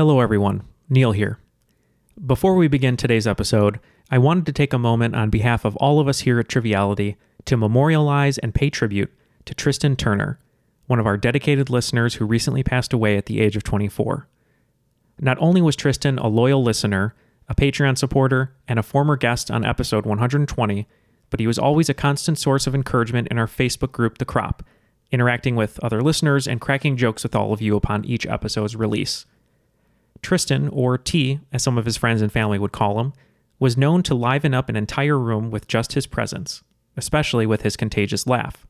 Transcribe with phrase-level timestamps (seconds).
[0.00, 0.62] Hello, everyone.
[0.88, 1.40] Neal here.
[2.24, 6.00] Before we begin today's episode, I wanted to take a moment on behalf of all
[6.00, 9.12] of us here at Triviality to memorialize and pay tribute
[9.44, 10.40] to Tristan Turner,
[10.86, 14.26] one of our dedicated listeners who recently passed away at the age of 24.
[15.18, 17.14] Not only was Tristan a loyal listener,
[17.50, 20.88] a Patreon supporter, and a former guest on episode 120,
[21.28, 24.62] but he was always a constant source of encouragement in our Facebook group, The Crop,
[25.12, 29.26] interacting with other listeners and cracking jokes with all of you upon each episode's release.
[30.22, 33.12] Tristan, or T, as some of his friends and family would call him,
[33.58, 36.62] was known to liven up an entire room with just his presence,
[36.96, 38.66] especially with his contagious laugh.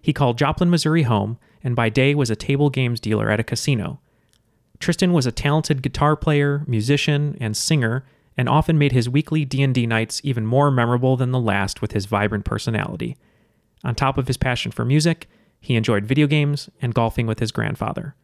[0.00, 3.44] He called Joplin, Missouri home, and by day was a table games dealer at a
[3.44, 4.00] casino.
[4.80, 8.04] Tristan was a talented guitar player, musician, and singer,
[8.36, 12.06] and often made his weekly D&D nights even more memorable than the last with his
[12.06, 13.16] vibrant personality.
[13.84, 15.28] On top of his passion for music,
[15.60, 18.16] he enjoyed video games and golfing with his grandfather.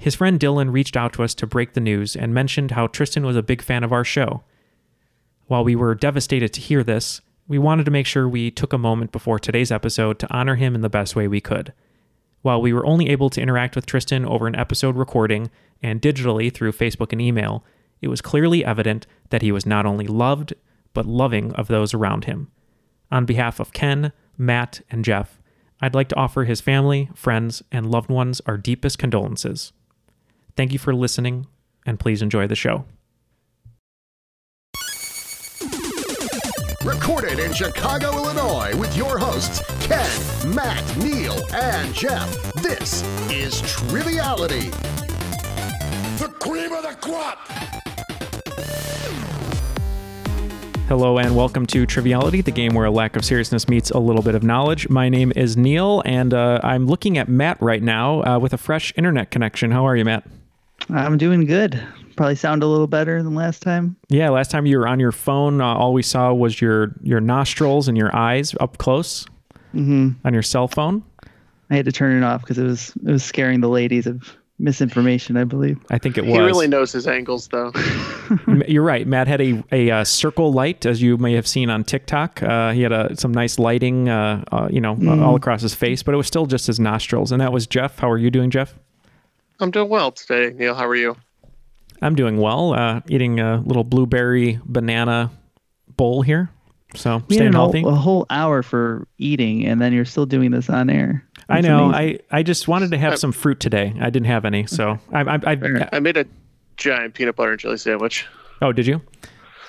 [0.00, 3.26] His friend Dylan reached out to us to break the news and mentioned how Tristan
[3.26, 4.44] was a big fan of our show.
[5.48, 8.78] While we were devastated to hear this, we wanted to make sure we took a
[8.78, 11.72] moment before today's episode to honor him in the best way we could.
[12.42, 15.50] While we were only able to interact with Tristan over an episode recording
[15.82, 17.64] and digitally through Facebook and email,
[18.00, 20.54] it was clearly evident that he was not only loved,
[20.94, 22.52] but loving of those around him.
[23.10, 25.40] On behalf of Ken, Matt, and Jeff,
[25.80, 29.72] I'd like to offer his family, friends, and loved ones our deepest condolences.
[30.58, 31.46] Thank you for listening,
[31.86, 32.84] and please enjoy the show.
[36.84, 42.52] Recorded in Chicago, Illinois, with your hosts, Ken, Matt, Neal, and Jeff.
[42.54, 44.70] This is Triviality.
[46.18, 47.38] The cream of the crop!
[50.88, 54.22] Hello, and welcome to Triviality, the game where a lack of seriousness meets a little
[54.22, 54.88] bit of knowledge.
[54.88, 58.58] My name is Neal, and uh, I'm looking at Matt right now uh, with a
[58.58, 59.70] fresh internet connection.
[59.70, 60.24] How are you, Matt?
[60.90, 61.80] I'm doing good.
[62.16, 63.96] Probably sound a little better than last time.
[64.08, 67.20] Yeah, last time you were on your phone, uh, all we saw was your your
[67.20, 69.26] nostrils and your eyes up close
[69.72, 71.04] hmm on your cell phone.
[71.70, 74.36] I had to turn it off because it was it was scaring the ladies of
[74.58, 75.36] misinformation.
[75.36, 75.78] I believe.
[75.90, 76.32] I think it was.
[76.32, 77.72] He really knows his angles, though.
[78.66, 79.06] You're right.
[79.06, 82.42] Matt had a, a uh, circle light, as you may have seen on TikTok.
[82.42, 85.74] Uh, he had a, some nice lighting, uh, uh, you know, uh, all across his
[85.74, 87.32] face, but it was still just his nostrils.
[87.32, 87.98] And that was Jeff.
[87.98, 88.74] How are you doing, Jeff?
[89.60, 90.74] I'm doing well today, Neal.
[90.74, 91.16] How are you?
[92.00, 92.74] I'm doing well.
[92.74, 95.30] Uh, eating a little blueberry banana
[95.96, 96.48] bowl here,
[96.94, 97.80] so We had staying an healthy.
[97.82, 101.24] whole- a whole hour for eating, and then you're still doing this on air.
[101.48, 101.86] I know.
[101.86, 102.20] amazing.
[102.30, 103.94] I, I just wanted to have some fruit today.
[104.00, 105.88] I didn't have any, so I, I, I, Fair.
[105.92, 106.26] I made a
[106.76, 108.26] giant peanut butter and jelly sandwich.
[108.62, 109.00] oh, did you?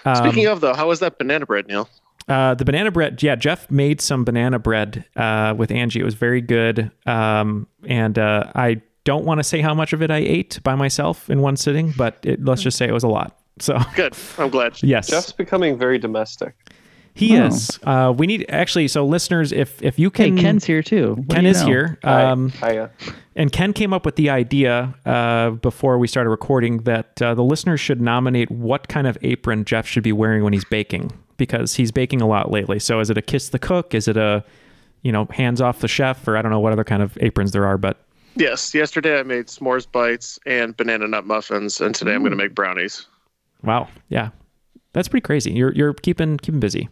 [0.05, 1.89] Um, Speaking of, though, how was that banana bread, Neal?
[2.27, 5.99] Uh, the banana bread, yeah, Jeff made some banana bread uh, with Angie.
[5.99, 6.91] It was very good.
[7.07, 10.75] Um, and uh, I don't want to say how much of it I ate by
[10.75, 13.37] myself in one sitting, but it, let's just say it was a lot.
[13.59, 14.15] So, Good.
[14.37, 14.81] I'm glad.
[14.83, 16.55] yes, Jeff's becoming very domestic.
[17.13, 17.47] he Oh.
[17.47, 17.77] is.
[17.83, 21.15] Uh, we need actually, so listeners, if if you Hey, can, Ken's here too.
[21.25, 21.67] What Ken is know?
[21.67, 21.99] here.
[22.03, 22.91] Hi- Um, hiya.
[23.35, 27.43] and Ken came up with the idea uh, before we started recording that uh, the
[27.43, 31.75] listeners should nominate what kind of apron Jeff should be wearing when he's baking because
[31.75, 32.79] he's baking a lot lately.
[32.79, 33.93] So is it a kiss the cook?
[33.93, 34.45] Is it a
[35.01, 36.25] you know hands off the chef?
[36.29, 37.99] Or I don't know what other kind of aprons there are, but
[38.39, 42.37] Yes, yesterday I made s'mores bites and banana nut muffins, and today I'm going to
[42.37, 43.05] make brownies.
[43.63, 44.29] wow, yeah,
[44.93, 45.51] that's pretty crazy.
[45.51, 46.87] You're you're keeping keeping busy.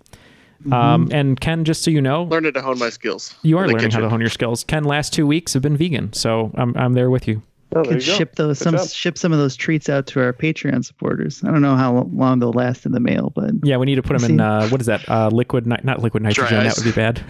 [0.71, 3.33] Um, and Ken, just so you know, Learning to hone my skills.
[3.43, 4.63] you are learning how to hone your skills.
[4.63, 7.41] Ken, last two weeks have been vegan, so I'm I'm there with you.
[7.75, 8.87] Oh, Could ship those Good some job.
[8.87, 11.43] ship some of those treats out to our Patreon supporters.
[11.43, 14.01] I don't know how long they'll last in the mail, but Yeah, we need to
[14.03, 15.07] put them in uh, what is that?
[15.09, 16.63] Uh, liquid, ni- not liquid nitrogen.
[16.63, 17.21] That would be bad.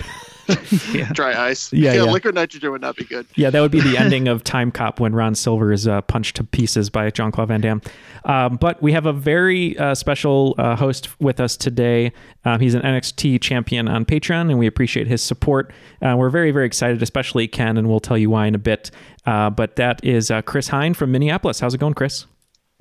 [0.94, 1.12] yeah.
[1.12, 1.74] Dry ice.
[1.78, 2.04] Yeah, yeah.
[2.04, 3.26] liquid nitrogen would not be good.
[3.36, 6.38] Yeah, that would be the ending of Time Cop when Ron Silver is uh, punched
[6.38, 7.82] to pieces by Jean Claude Van Damme.
[8.24, 12.12] Um, but we have a very uh, special uh, host with us today.
[12.46, 15.74] Um, he's an NXT champion on Patreon, and we appreciate his support.
[16.02, 18.90] Uh, we're very, very excited, especially Ken, and we'll tell you why in a bit.
[19.28, 21.60] Uh, but that is uh, Chris Hine from Minneapolis.
[21.60, 22.26] How's it going, Chris?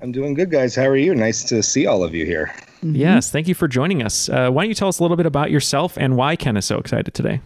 [0.01, 0.75] I'm doing good, guys.
[0.75, 1.13] How are you?
[1.13, 2.55] Nice to see all of you here.
[2.81, 4.29] Yes, thank you for joining us.
[4.29, 6.65] Uh, why don't you tell us a little bit about yourself and why Ken is
[6.65, 7.41] so excited today?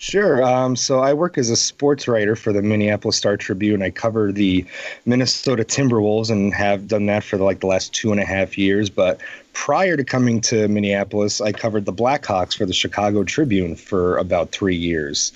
[0.00, 0.42] Sure.
[0.42, 3.82] Um, so I work as a sports writer for the Minneapolis Star Tribune.
[3.82, 4.64] I cover the
[5.04, 8.56] Minnesota Timberwolves and have done that for the, like the last two and a half
[8.56, 8.88] years.
[8.88, 9.20] But
[9.52, 14.52] prior to coming to Minneapolis, I covered the Blackhawks for the Chicago Tribune for about
[14.52, 15.32] three years.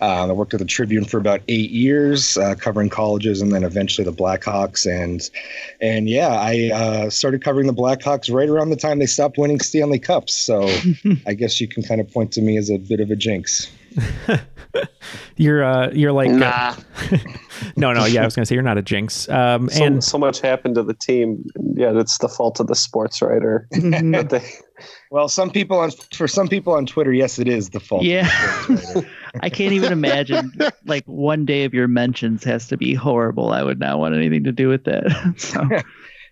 [0.00, 3.64] Um, I worked at the Tribune for about eight years, uh, covering colleges and then
[3.64, 4.86] eventually the Blackhawks.
[4.86, 5.28] And
[5.82, 9.60] and yeah, I uh, started covering the Blackhawks right around the time they stopped winning
[9.60, 10.32] Stanley Cups.
[10.32, 10.70] So
[11.26, 13.70] I guess you can kind of point to me as a bit of a jinx.
[15.36, 16.74] You're uh, you're like Nah.
[17.76, 19.28] no, no, yeah, I was gonna say you're not a jinx.
[19.28, 21.44] Um, So, and so much happened to the team.
[21.74, 23.68] Yeah, it's the fault of the sports writer.
[23.72, 24.42] They,
[25.10, 28.02] Well, some people on for some people on Twitter, yes, it is the fault.
[28.02, 29.00] of the Yeah.
[29.40, 30.52] I can't even imagine
[30.86, 33.52] like one day of your mentions has to be horrible.
[33.52, 35.34] I would not want anything to do with that.
[35.38, 35.66] so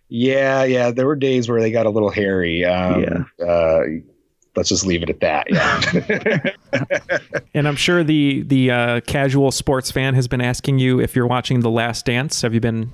[0.09, 0.91] yeah, yeah.
[0.91, 2.65] There were days where they got a little hairy.
[2.65, 3.47] Um, yeah.
[3.47, 3.81] Uh,
[4.57, 5.47] let's just leave it at that.
[5.51, 7.39] Yeah.
[7.55, 11.27] and I'm sure the the uh, casual sports fan has been asking you if you're
[11.27, 12.43] watching The Last Dance.
[12.43, 12.93] Have you been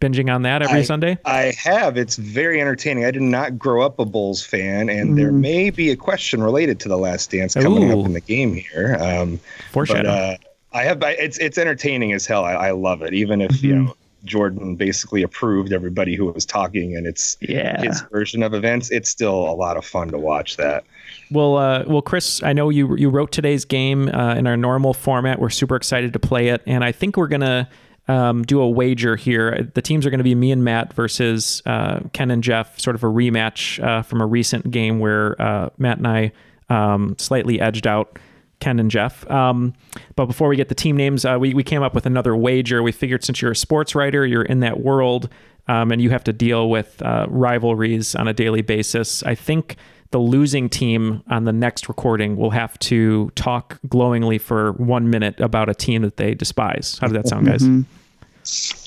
[0.00, 1.18] binging on that every I- Sunday?
[1.24, 1.96] I have.
[1.96, 3.04] It's very entertaining.
[3.04, 5.40] I did not grow up a Bulls fan, and there Mhm.
[5.40, 8.00] may be a question related to the Last Dance coming Ooh.
[8.00, 8.96] up in the game here.
[9.00, 10.08] Um, but Foreshadow.
[10.10, 10.36] uh,
[10.72, 11.02] I have.
[11.02, 12.44] I, it's it's entertaining as hell.
[12.44, 13.84] I, I love it, even if you Mhm.
[13.86, 17.82] know Jordan basically approved everybody who was talking, and it's yeah.
[17.82, 18.90] his version of events.
[18.90, 20.84] It's still a lot of fun to watch that.
[21.30, 24.94] Well, uh, well, Chris, I know you you wrote today's game uh, in our normal
[24.94, 25.38] format.
[25.38, 27.68] We're super excited to play it, and I think we're gonna
[28.08, 29.70] um, do a wager here.
[29.74, 32.96] The teams are going to be me and Matt versus uh, Ken and Jeff, sort
[32.96, 36.32] of a rematch uh, from a recent game where uh, Matt and I
[36.68, 38.18] um, slightly edged out
[38.62, 39.28] Ken and Jeff.
[39.28, 39.74] Um,
[40.14, 42.82] but before we get the team names, uh, we we came up with another wager.
[42.82, 45.28] We figured since you're a sports writer, you're in that world,
[45.66, 49.22] um, and you have to deal with uh, rivalries on a daily basis.
[49.24, 49.76] I think
[50.12, 55.40] the losing team on the next recording will have to talk glowingly for one minute
[55.40, 56.98] about a team that they despise.
[57.00, 57.62] How does that sound, guys?
[57.68, 57.86] Mhm.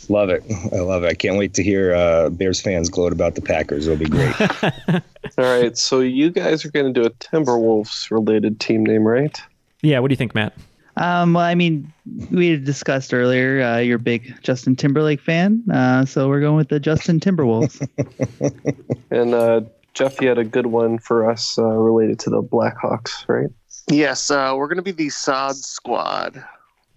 [0.10, 0.44] Love it.
[0.74, 1.07] I love it.
[1.07, 3.88] I can't wait to hear uh, Bears fans gloat about the Packers.
[3.88, 4.36] It'll be great.
[4.89, 5.01] all
[5.38, 9.42] right, so you guys are going to do a Timberwolves related team name, right?
[9.86, 10.54] Yeah, what do you think, Matt?
[10.98, 11.92] Um, well, I mean,
[12.32, 16.56] we had discussed earlier uh, you're a big Justin Timberlake fan, uh, so we're going
[16.56, 17.86] with the Justin Timberwolves.
[19.12, 19.62] And uh,
[19.94, 23.50] Jeff, you had a good one for us uh, related to the Blackhawks, right?
[23.90, 26.44] Yes, uh, we're going to be the Saad Squad.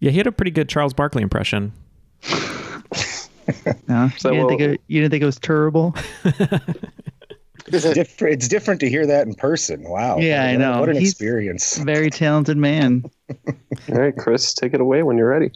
[0.00, 1.72] Yeah, he had a pretty good Charles Barkley impression.
[3.88, 5.94] No, So you, didn't think it, you didn't think it was terrible?
[7.66, 9.84] it's, different, it's different to hear that in person.
[9.88, 10.18] Wow.
[10.18, 10.80] Yeah, I What a- know.
[10.80, 11.78] What an He's- experience.
[11.78, 13.04] Very talented man.
[13.48, 15.50] All right, Chris, take it away when you're ready.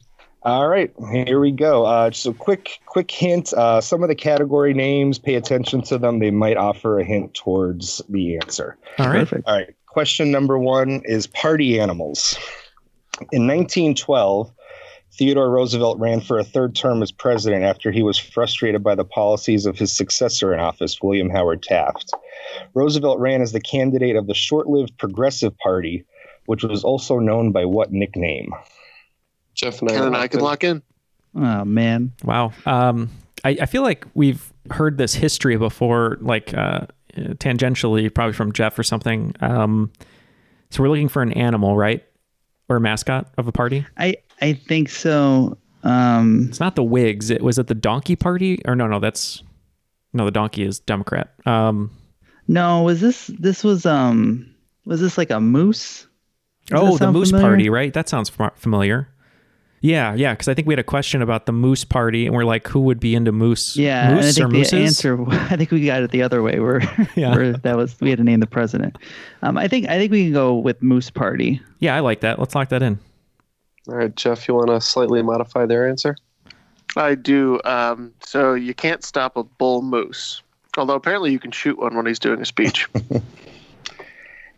[0.45, 1.85] All right, here we go.
[1.85, 3.53] Uh, just a quick, quick hint.
[3.53, 6.19] Uh, some of the category names, pay attention to them.
[6.19, 8.77] They might offer a hint towards the answer.
[8.99, 9.19] All right.
[9.21, 9.47] Perfect.
[9.47, 9.75] All right.
[9.87, 12.37] Question number one is party animals.
[13.31, 14.53] In 1912,
[15.13, 19.05] Theodore Roosevelt ran for a third term as president after he was frustrated by the
[19.05, 22.13] policies of his successor in office, William Howard Taft.
[22.75, 26.05] Roosevelt ran as the candidate of the short lived Progressive Party,
[26.47, 28.55] which was also known by what nickname?
[29.55, 30.83] Jeff and I, Ken and I can lock in.
[31.35, 32.13] Oh man.
[32.25, 32.53] Wow.
[32.65, 33.11] Um,
[33.45, 38.79] I, I feel like we've heard this history before, like uh, tangentially, probably from Jeff
[38.79, 39.35] or something.
[39.41, 39.93] Um,
[40.71, 42.03] so we're looking for an animal, right?
[42.73, 43.85] Or a mascot of a party.
[43.99, 45.59] I I think so.
[45.83, 47.29] Um, It's not the Whigs.
[47.29, 48.63] It was it the Donkey Party?
[48.65, 49.43] Or no, no, that's
[50.15, 50.25] no.
[50.25, 51.35] The donkey is Democrat.
[51.45, 51.91] Um,
[52.49, 54.55] no, was this this was um
[54.87, 56.07] was this like a moose?
[56.69, 57.47] Does oh, the Moose familiar?
[57.47, 57.93] Party, right?
[57.93, 59.12] That sounds familiar.
[59.85, 62.45] Yeah, yeah, because I think we had a question about the moose party, and we're
[62.45, 63.77] like, who would be into moose?
[63.77, 64.73] Yeah, and I moose or think the mooses?
[64.75, 65.25] answer.
[65.31, 66.61] I think we got it the other way.
[66.61, 66.81] Where,
[67.17, 67.35] Yeah.
[67.35, 68.97] where that was we had to name the president.
[69.43, 71.61] Um, I think I think we can go with Moose Party.
[71.81, 72.39] Yeah, I like that.
[72.39, 72.99] Let's lock that in.
[73.89, 76.17] All right, Jeff, you want to slightly modify their answer?
[76.97, 77.61] I do.
[77.65, 80.43] Um, so you can't stop a bull moose.
[80.79, 82.87] Although apparently you can shoot one when he's doing a speech.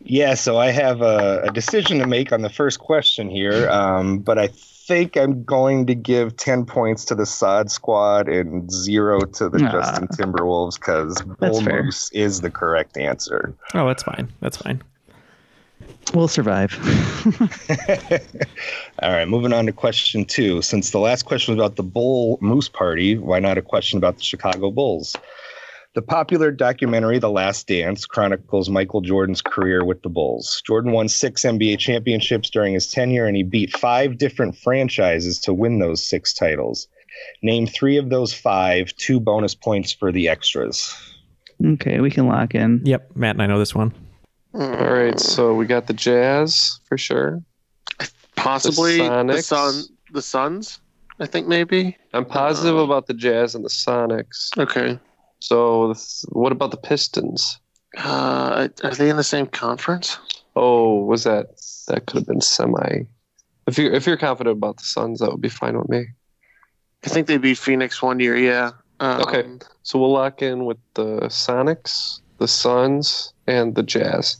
[0.07, 4.19] Yeah, so I have a, a decision to make on the first question here, um,
[4.19, 4.49] but I
[4.87, 9.65] think I'm going to give 10 points to the Saad Squad and zero to the
[9.65, 9.71] Ah.
[9.71, 11.83] Justin Timberwolves because Bull fair.
[11.83, 13.53] Moose is the correct answer.
[13.73, 14.31] Oh, that's fine.
[14.41, 14.81] That's fine.
[16.13, 16.71] We'll survive.
[19.01, 20.61] All right, moving on to question two.
[20.61, 24.17] Since the last question was about the Bull Moose Party, why not a question about
[24.17, 25.15] the Chicago Bulls?
[25.95, 30.61] The popular documentary The Last Dance chronicles Michael Jordan's career with the Bulls.
[30.67, 35.53] Jordan won six NBA championships during his tenure, and he beat five different franchises to
[35.53, 36.89] win those six titles.
[37.41, 40.93] Name three of those five, two bonus points for the extras.
[41.65, 42.81] okay, we can lock in.
[42.83, 43.93] Yep, Matt and I know this one.
[44.53, 47.41] All right, so we got the Jazz for sure.
[48.35, 49.43] Possibly the, Sonics.
[49.43, 50.81] sun, the Suns.
[51.21, 51.95] I think maybe.
[52.13, 54.49] I'm positive um, about the Jazz and the Sonics.
[54.57, 54.99] Okay.
[55.45, 55.93] So,
[56.29, 57.59] what about the Pistons?
[57.95, 60.17] Uh, are they in the same conference?
[60.55, 63.05] Oh, was that that could have been semi?
[63.67, 66.07] If you're if you're confident about the Suns, that would be fine with me.
[67.05, 68.35] I think they beat Phoenix one year.
[68.35, 68.71] Yeah.
[68.99, 69.43] Um, Okay.
[69.83, 74.37] So we'll lock in with the Sonics, the Suns, and the Jazz.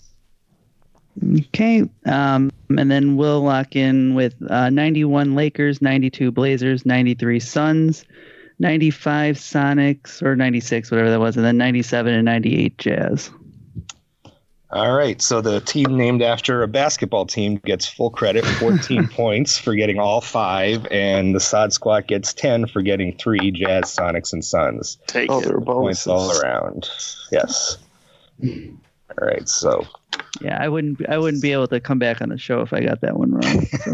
[1.38, 8.06] Okay, um, and then we'll lock in with uh, 91 Lakers, 92 Blazers, 93 Suns,
[8.60, 13.30] 95 Sonics, or 96, whatever that was, and then 97 and 98 Jazz.
[14.72, 19.58] All right, so the team named after a basketball team gets full credit, 14 points
[19.58, 24.34] for getting all five, and the Saad Squad gets 10 for getting three Jazz, Sonics,
[24.34, 24.98] and Suns.
[25.08, 25.46] Take Oh, it.
[25.48, 26.90] they're Points all around.
[27.32, 27.78] Yes.
[29.10, 29.86] All right, so
[30.42, 31.08] Yeah, I wouldn't.
[31.10, 33.32] I wouldn't be able to come back on the show if I got that one
[33.32, 33.66] wrong.
[33.66, 33.94] So.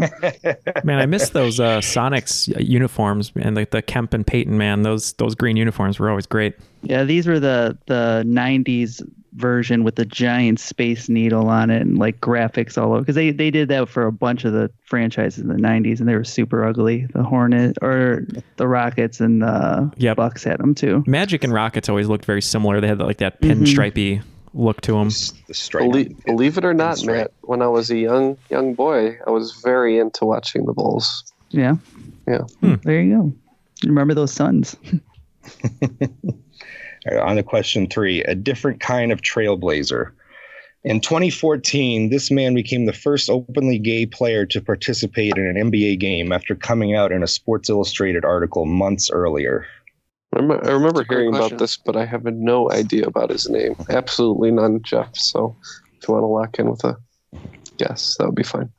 [0.84, 4.56] Man, I miss those uh, Sonics uniforms and like the Kemp and Payton.
[4.58, 6.54] Man, those those green uniforms were always great.
[6.82, 9.02] yeah, these were the the '90s
[9.34, 13.00] version with the giant space needle on it and like graphics all over.
[13.00, 16.08] Because they they did that for a bunch of the franchises in the '90s, and
[16.08, 17.06] they were super ugly.
[17.14, 18.26] The Hornet or
[18.56, 20.16] the Rockets and the Yep.
[20.16, 21.04] Bucks had them too.
[21.06, 22.80] Magic and Rockets always looked very similar.
[22.80, 23.60] They had like that Mhm.
[23.60, 24.22] pinstripey
[24.54, 25.08] look to them.
[25.08, 25.90] the stripe.
[25.90, 29.52] Believe, believe it or not, Matt, when I was a young young boy, I was
[29.62, 31.32] very into watching the Bulls.
[31.50, 31.76] Yeah.
[32.26, 32.42] Yeah.
[32.60, 32.74] Hmm.
[32.82, 33.32] There you go.
[33.84, 34.76] Remember those Suns?
[35.82, 40.12] All right, on to question three a different kind of trailblazer.
[40.84, 46.00] In 2014, this man became the first openly gay player to participate in an NBA
[46.00, 49.64] game after coming out in a Sports Illustrated article months earlier.
[50.34, 51.52] I remember, I remember That's a great hearing question.
[51.56, 53.76] about this, but I have no idea about his name.
[53.90, 55.14] Absolutely none, Jeff.
[55.16, 55.56] So
[56.00, 56.96] if you want to lock in with a
[57.76, 58.70] guess, that would be fine.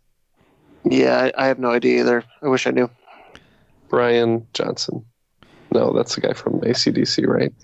[0.84, 2.24] Yeah, I, I have no idea either.
[2.42, 2.90] I wish I knew.
[3.90, 5.06] Brian Johnson.
[5.72, 7.54] No, that's the guy from ACDC, right?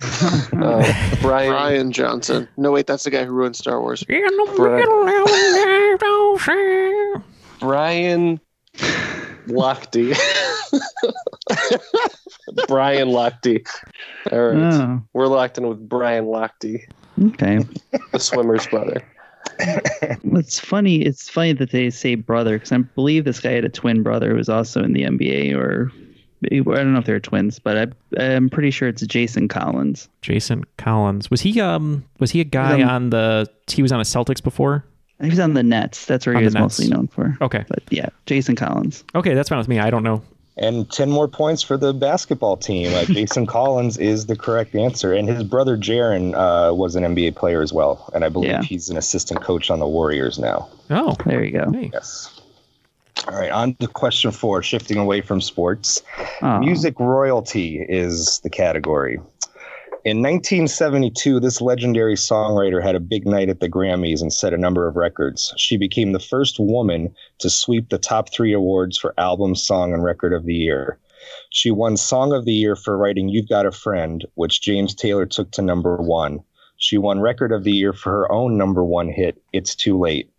[0.60, 1.50] Uh, Brian.
[1.50, 2.46] Brian Johnson.
[2.56, 4.04] No, wait, that's the guy who ruined Star Wars.
[4.04, 4.30] Brian
[9.46, 10.16] Lochte.
[12.68, 13.66] Brian Lochte.
[14.32, 14.56] All right.
[14.74, 16.80] Oh, We're locked in with Brian Lochte,
[17.28, 17.60] okay.
[18.12, 19.02] the swimmer's brother.
[19.58, 21.02] It's funny.
[21.02, 24.30] It's funny that they say brother because I believe this guy had a twin brother
[24.30, 25.90] who was also in the NBA, or
[26.50, 27.76] I don't know if they're twins, but
[28.18, 30.08] I, I'm pretty sure it's Jason Collins.
[30.22, 33.98] Jason Collins was he um was he a guy Um, on the he was on
[33.98, 34.84] the Celtics before?
[35.22, 36.06] He was on the Nets.
[36.06, 37.36] That's where On he the was mostly known for.
[37.42, 39.04] Okay, But yeah, Jason Collins.
[39.14, 39.78] okay, that's fine with me.
[39.78, 40.22] I don't know.
[40.56, 42.92] And 10 more points for the basketball team.
[42.92, 45.12] Uh, Jason Collins is the correct answer.
[45.14, 48.10] And his brother Jaron uh, was an NBA player as well.
[48.14, 48.62] And I believe Yeah.
[48.62, 50.68] he's an assistant coach on the Warriors now.
[50.90, 51.70] Oh, There you go.
[51.72, 51.90] hey.
[51.92, 52.36] Yes.
[53.28, 56.02] All right, on to question four, shifting away from sports.
[56.40, 59.20] Oh, Music royalty is the category.
[60.02, 64.58] In 1972, this legendary songwriter had a big night at the Grammys and set a
[64.58, 65.52] number of records.
[65.58, 70.02] She became the first woman to sweep the top three awards for album, song, and
[70.02, 70.98] record of the year.
[71.50, 75.26] She won Song of the Year for writing You've Got a Friend, which James Taylor
[75.26, 76.40] took to number one.
[76.78, 80.30] She won Record of the Year for her own number one hit, It's Too Late.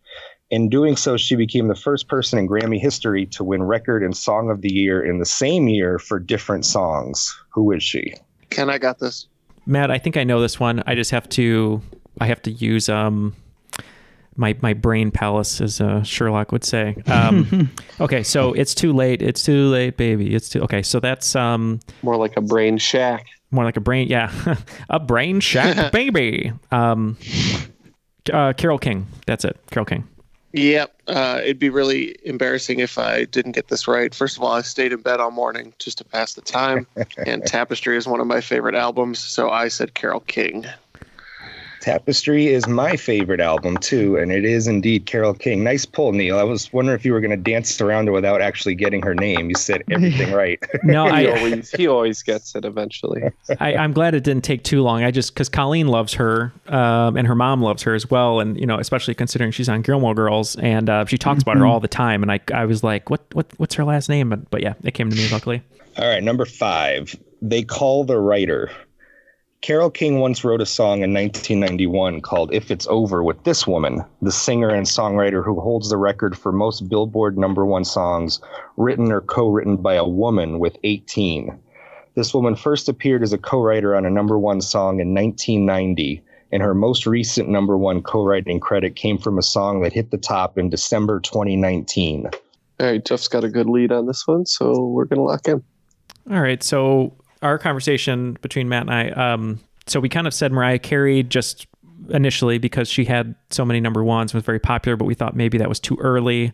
[0.50, 4.18] In doing so, she became the first person in Grammy history to win Record and
[4.18, 7.32] Song of the Year in the same year for different songs.
[7.52, 8.16] Who is she?
[8.50, 9.28] Ken, I got this.
[9.66, 10.84] Matt, I think I know this one.
[10.86, 11.82] I just have to
[12.20, 13.36] I have to use um
[14.36, 16.96] my my brain palace, as uh, Sherlock would say.
[17.08, 19.22] Um, okay, so it's too late.
[19.22, 20.34] It's too late, baby.
[20.36, 20.62] It's too.
[20.62, 23.26] Okay, so that's um more like a brain shack.
[23.52, 24.32] More like a brain, yeah,
[24.90, 26.54] a brain shack, baby.
[26.72, 27.18] Um,
[28.32, 29.08] uh, Carole King.
[29.26, 29.60] That's it.
[29.72, 30.08] Carole King.
[30.54, 30.94] Yep.
[31.08, 34.14] Uh, it'd be really embarrassing if I didn't get this right.
[34.14, 36.88] First of all, I stayed in bed all morning just to pass the time,
[37.26, 40.66] and Tapestry is one of my favorite albums, so I said Carole King.
[41.82, 45.64] Tapestry is my favorite album too, and it is indeed Carole King.
[45.64, 46.38] Nice pull, Neal.
[46.38, 49.16] I was wondering if you were going to dance around her without actually getting her
[49.16, 49.50] name.
[49.50, 50.64] You said everything right.
[50.84, 53.24] No, he I always he always gets it eventually.
[53.60, 55.04] I, I'm glad it didn't take too long.
[55.04, 58.60] I just because Colleen loves her, um, and her mom loves her as well, and
[58.60, 61.80] you know, especially considering she's on Gilmore Girls, and uh, she talks about her all
[61.80, 62.22] the time.
[62.22, 64.30] And I, I was like, what, what, what's her last name?
[64.30, 65.62] But, but yeah, it came to me luckily.
[65.98, 67.16] All right, number five.
[67.42, 68.72] They call the writer.
[69.62, 74.04] Carole King once wrote a song in 1991 called If It's Over with this woman,
[74.20, 78.40] the singer and songwriter who holds the record for most Billboard number one songs
[78.76, 81.60] written or co written by a woman with 18.
[82.16, 86.24] This woman first appeared as a co writer on a number one song in 1990,
[86.52, 90.10] and her most recent number one co writing credit came from a song that hit
[90.10, 92.26] the top in December 2019.
[92.26, 95.64] All right, Jeff's got a good lead on this one, so we're gonna lock in.
[96.32, 100.52] All right, so our conversation between Matt and I, um, so we kind of said
[100.52, 101.68] Mariah Carey just
[102.10, 105.36] initially because she had so many number ones and was very popular, but we thought
[105.36, 106.54] maybe that was too early.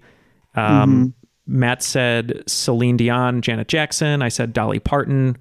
[0.56, 1.14] Um,
[1.46, 4.22] Matt said Celine Dion, Janet Jackson.
[4.22, 5.38] I said Dolly Parton,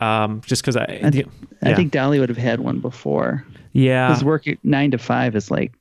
[0.00, 1.26] um, just because I, I, th-
[1.62, 3.44] I think Dolly would have had one before.
[3.72, 4.12] yeah.
[4.12, 5.72] His work nine to five is like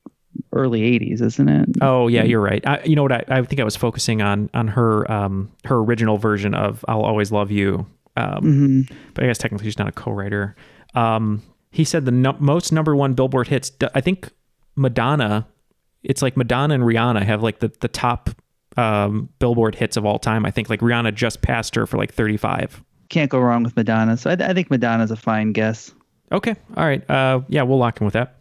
[0.51, 1.69] early '80s, isn't it?
[1.81, 2.65] Oh yeah, you're right.
[2.65, 3.11] I, you know what?
[3.11, 7.01] I, I think I was focusing on on her um, her original version of "I'll
[7.03, 7.85] Always Love You,"
[8.17, 8.91] um, Mhm.
[9.13, 10.55] but I guess technically she's not a co-writer.
[10.95, 13.71] Um, he said the no- most number one Billboard hits.
[13.93, 14.29] I think
[14.75, 15.47] Madonna.
[16.03, 18.29] It's like Madonna and Rihanna have like the the top
[18.77, 20.45] um, Billboard hits of all time.
[20.45, 22.83] I think like Rihanna just passed her for like 35.
[23.09, 24.15] Can't go wrong with Madonna.
[24.17, 25.91] So I, I think Madonna's a fine guess.
[26.31, 27.07] Okay, all right.
[27.09, 28.35] Uh, yeah, we'll lock in with that.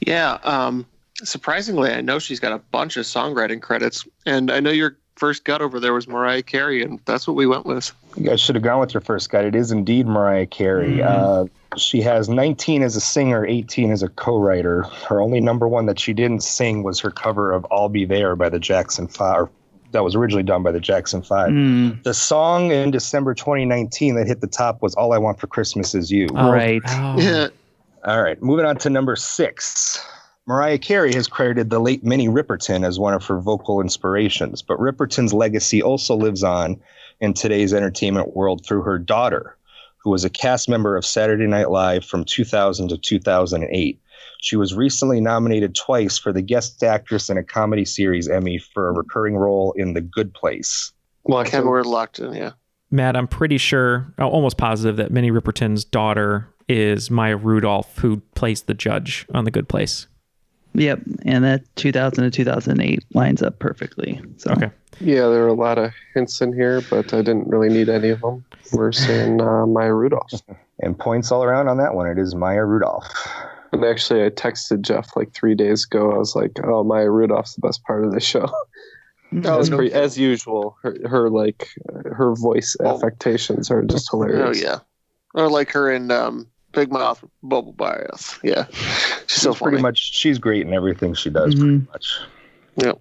[0.00, 0.38] Yeah.
[0.44, 0.86] Um,
[1.22, 5.44] surprisingly, I know she's got a bunch of songwriting credits, and I know your first
[5.44, 7.92] gut over there was Mariah Carey, and that's what we went with.
[8.16, 9.44] You guys should have gone with your first guide.
[9.44, 11.00] It is indeed Mariah Carey.
[11.00, 11.44] Uh,
[11.76, 14.82] she has 19 as a singer, 18 as a co-writer.
[14.82, 18.34] Her only number one that she didn't sing was her cover of "I'll Be There"
[18.34, 19.46] by the Jackson Five.
[19.92, 21.50] That was originally done by the Jackson Five.
[21.50, 22.02] Mm.
[22.02, 25.94] The song in December 2019 that hit the top was "All I Want for Christmas
[25.94, 26.82] Is You." Oh, Right.
[26.88, 27.20] oh.
[27.20, 27.46] Yeah.
[28.04, 30.04] All right, moving on to number six.
[30.46, 34.78] Mariah Carey has credited the late Minnie Riperton as one of her vocal inspirations, but
[34.78, 36.80] Riperton's legacy also lives on
[37.20, 39.56] in today's entertainment world through her daughter,
[39.98, 44.00] who was a cast member of Saturday Night Live from 2000 to 2008.
[44.40, 48.88] She was recently nominated twice for the Guest Actress in a Comedy Series Emmy for
[48.88, 50.92] a recurring role in The Good Place.
[51.28, 51.68] Locked Ken, in.
[51.68, 52.34] we're locked in.
[52.34, 52.52] Yeah.
[52.90, 58.22] Matt, I'm pretty sure, oh, almost positive that Minnie Riperton's daughter is Maya Rudolph, who
[58.34, 60.08] plays the judge on The Good Place.
[60.74, 61.00] Yep.
[61.24, 64.20] And that 2000 to 2008 lines up perfectly.
[64.38, 64.70] So Okay.
[65.00, 68.10] Yeah, there are a lot of hints in here, but I didn't really need any
[68.10, 68.44] of them.
[68.72, 70.30] We're saying uh, Maya Rudolph.
[70.84, 72.08] And points all around on that one.
[72.08, 73.06] It is Maya Rudolph.
[73.70, 76.10] And actually, I texted Jeff like three days ago.
[76.12, 78.50] I was like, "Oh, Maya Rudolph's the best part of the show."
[79.44, 82.96] Oh, as, no pre- as usual, her, her like uh, her voice Oh.
[82.96, 84.58] affectations are just hilarious.
[84.58, 84.78] Oh yeah.
[85.34, 88.38] Or like her in um, Big Mouth Bubble Bath.
[88.42, 88.66] Yeah.
[89.26, 91.58] She's so She's pretty much she's great in everything she does, Mhm.
[91.58, 92.18] pretty much.
[92.76, 92.98] Yep.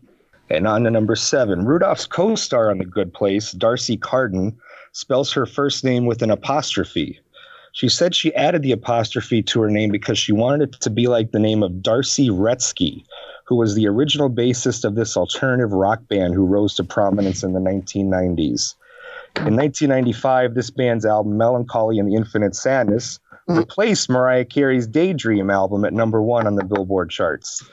[0.49, 4.55] And on to number seven, Rudolph's co-star on The Good Place, D'Arcy Carden,
[4.91, 7.19] spells her first name with an apostrophe.
[7.73, 11.07] She said she added the apostrophe to her name because she wanted it to be
[11.07, 13.05] like the name of D'arcy Wretzky,
[13.45, 17.53] who was the original bassist of this alternative rock band who rose to prominence in
[17.53, 18.75] the 1990s.
[19.37, 23.19] In 1995, this band's album Mellon Collie and the Infinite Sadness
[23.57, 27.63] replaced Mariah Carey's Daydream album at number one on the Billboard charts.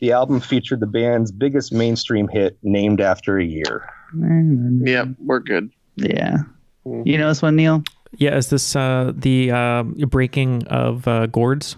[0.00, 3.88] The album featured the band's biggest mainstream hit, named after a year.
[4.14, 5.08] Yep.
[5.24, 5.70] We're good.
[5.96, 6.38] Yeah.
[6.84, 7.82] You know this one, Neal?
[8.16, 11.76] Yeah, is this uh, the uh, breaking of uh, gourds?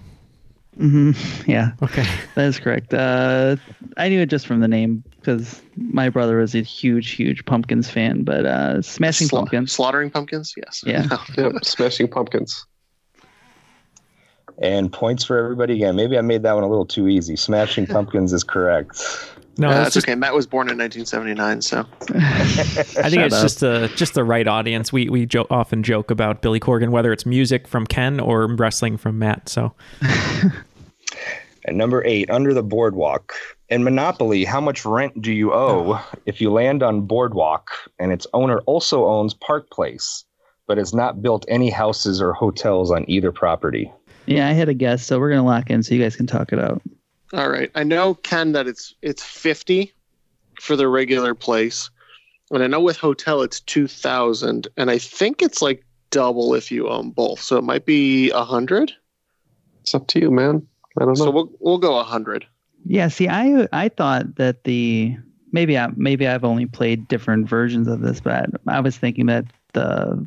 [0.77, 1.13] hmm
[1.47, 2.05] Yeah, Okay.
[2.35, 2.93] that is correct.
[2.93, 3.57] Uh,
[3.97, 7.89] I knew it just from the name because my brother was a huge, huge Pumpkins
[7.89, 8.25] fan.
[8.25, 9.73] But uh, Smashing Sla- Pumpkins.
[9.73, 10.53] Slaughtering Pumpkins?
[10.57, 10.83] Yes.
[10.85, 11.07] Yeah.
[11.37, 12.67] Yep, Smashing Pumpkins.
[14.63, 15.97] And points for everybody again.
[15.97, 17.37] Maybe I made that one a little too easy.
[17.37, 18.97] Smashing Pumpkins is correct.
[19.59, 20.15] No, Uh, that's that's just, okay.
[20.15, 21.79] Matt was born in 1979, so
[22.15, 23.43] I think it's up.
[23.43, 24.93] just the just the right audience.
[24.93, 28.97] We we jo- often joke about Billy Corgan, whether it's music from Ken or wrestling
[28.99, 29.49] from Matt.
[29.49, 29.73] So
[31.65, 33.33] At number eight, Under the Boardwalk,
[33.71, 38.27] In Monopoly, how much rent do you owe if you land on Boardwalk and its
[38.35, 40.25] owner also owns Park Place,
[40.69, 43.93] but has not built any houses or hotels on either property?
[44.27, 46.53] Yeah, I had a guess, so we're gonna lock in so you guys can talk
[46.53, 46.83] it out.
[47.33, 47.71] All right.
[47.75, 49.93] I know Ken that it's it's 50
[50.61, 51.91] for the regular place.
[52.51, 56.89] And I know with hotel it's 2000 and I think it's like double if you
[56.89, 57.41] own both.
[57.41, 58.93] So it might be a 100.
[59.83, 60.67] It's up to you, man.
[61.01, 61.25] I don't know.
[61.25, 62.47] So we'll we'll go a 100.
[62.87, 65.17] Yeah, see, I I thought that the
[65.53, 69.45] maybe I maybe I've only played different versions of this, but I was thinking that
[69.73, 70.27] the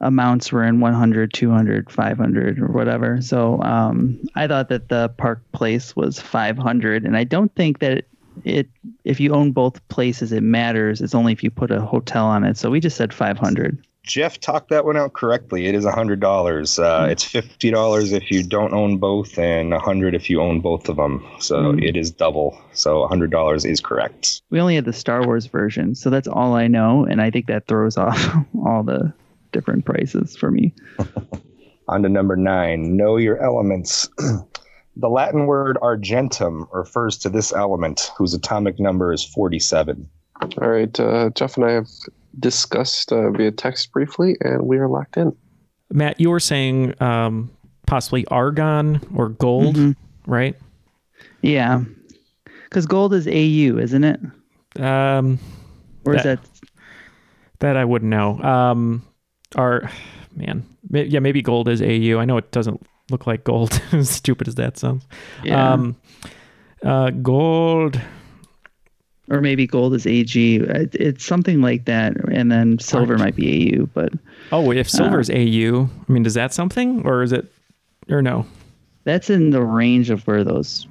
[0.00, 3.20] amounts were in 100, 200, 500 or whatever.
[3.22, 7.92] So um, I thought that the park place was 500, and I don't think that
[7.98, 8.08] it,
[8.44, 8.68] it
[9.04, 11.00] if you own both places it matters.
[11.00, 12.56] It's only if you put a hotel on it.
[12.56, 13.82] So we just said 500.
[14.04, 15.66] Jeff talked that one out correctly.
[15.66, 16.78] It is hundred dollars.
[16.78, 20.60] Uh, it's fifty dollars if you don't own both, and a hundred if you own
[20.60, 21.26] both of them.
[21.40, 21.82] So Mm.
[21.82, 22.56] it is double.
[22.72, 24.42] So hundred dollars is correct.
[24.48, 27.46] We only had the Star Wars version, so that's all I know, and I think
[27.46, 28.32] that throws off
[28.64, 29.12] all the
[29.56, 30.74] different prices for me.
[31.88, 32.94] On to number nine.
[32.96, 34.06] Know your elements.
[34.96, 40.08] the Latin word argentum refers to this element, whose atomic number is forty-seven.
[40.42, 41.88] All right, uh, Jeff and I have
[42.38, 45.34] discussed uh, via text briefly, and we are locked in.
[45.90, 47.50] Matt, you were saying um,
[47.86, 49.96] possibly argon or gold, Mhm.
[50.26, 50.54] right?
[51.40, 51.84] Yeah,
[52.64, 54.20] because gold is AU, isn't it?
[54.82, 55.38] Um,
[56.04, 56.40] Or is that
[57.60, 58.38] that I wouldn't know.
[58.42, 59.02] Um,
[59.54, 59.90] our
[60.36, 62.18] man, yeah, maybe gold is AU.
[62.18, 63.80] I know it doesn't look like gold.
[63.92, 65.06] as stupid as that sounds.
[65.44, 65.72] Yeah.
[65.72, 65.96] Um,
[66.82, 68.00] uh, gold.
[69.30, 70.56] or maybe gold is AG?
[70.92, 73.86] It's something like that, and then silver might be AU.
[73.86, 74.12] But
[74.52, 77.50] Oh, if silver is AU, I mean, does that something or is it
[78.08, 78.46] or no?
[79.04, 80.86] that's in the range of where those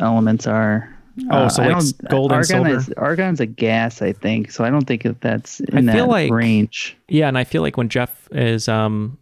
[0.00, 0.88] elements are.
[1.30, 2.76] Oh, so I like don't- gold and argon silver?
[2.76, 4.50] Is, argon's a gas, I think.
[4.50, 6.96] So I don't think that that's in I feel that like range.
[7.08, 9.18] Yeah, and I feel like when Jeff is um,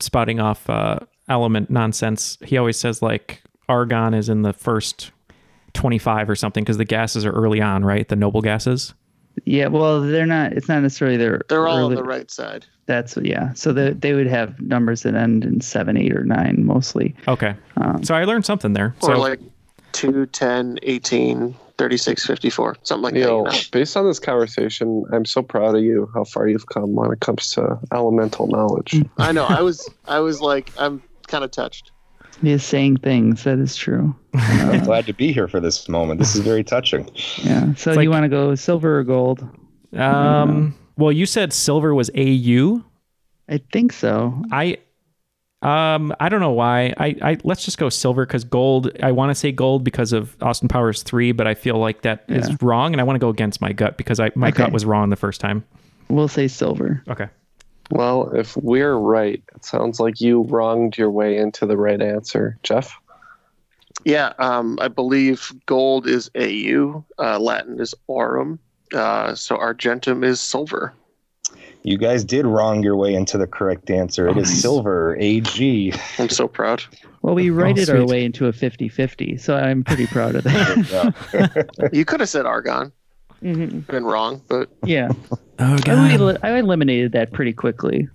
[0.00, 0.98] spouting off uh,
[1.28, 5.12] element nonsense, he always says like argon is in the first
[5.72, 8.06] twenty-five or something because the gases are early on, right?
[8.08, 8.92] The noble gases.
[9.44, 10.52] Yeah, well, they're not.
[10.52, 11.40] It's not necessarily their.
[11.48, 12.66] They're all on the right side.
[12.86, 13.52] That's yeah.
[13.54, 17.14] So they they would have numbers that end in seven, eight, or nine mostly.
[17.28, 18.94] Okay, Um, so I learned something there.
[19.02, 19.40] Or So like
[19.92, 23.26] 2, 10, 18, 36, 54, something like You that.
[23.28, 23.58] know, You know?
[23.72, 27.20] based on this conversation, I'm so proud of you how far you've come when it
[27.20, 28.94] comes to elemental knowledge.
[29.18, 29.46] I know.
[29.46, 31.90] I was I was like I'm kind of touched.
[32.42, 33.44] He is saying things.
[33.44, 34.14] That is true.
[34.34, 36.20] I'm glad to be here for this moment.
[36.20, 37.08] This is very touching.
[37.42, 37.74] Yeah.
[37.74, 39.46] So like- you want to go silver or gold?
[39.96, 42.82] um, well, you said silver was AU.
[43.48, 44.42] I think so.
[44.52, 44.78] I
[45.62, 46.94] um I don't know why.
[46.96, 48.90] I, I let's just go silver because gold.
[49.02, 52.24] I want to say gold because of Austin Powers three, but I feel like that
[52.28, 52.56] is Yeah.
[52.62, 54.62] wrong, and I want to go against my gut because I my Okay.
[54.64, 55.64] gut was wrong the first time.
[56.08, 57.02] We'll say silver.
[57.08, 57.28] Okay.
[57.90, 62.56] Well, if we're right, it sounds like you wronged your way into the right answer,
[62.62, 62.96] Jeff.
[64.04, 68.58] Yeah, um, I believe gold is AU, uh, Latin is aurum,
[68.94, 70.94] uh, so argentum is silver.
[71.82, 74.28] You guys did wrong your way into the correct answer.
[74.28, 74.60] It is nice.
[74.60, 75.92] silver, AG.
[76.18, 76.82] I'm so proud.
[77.22, 81.90] Well, we righted our way into a 50-50, so I'm pretty proud of that.
[81.92, 82.92] You could have said argon,
[83.42, 83.86] Mhm.
[83.86, 85.08] been wrong, but Yeah.
[85.58, 88.08] Oh I, I eliminated that pretty quickly.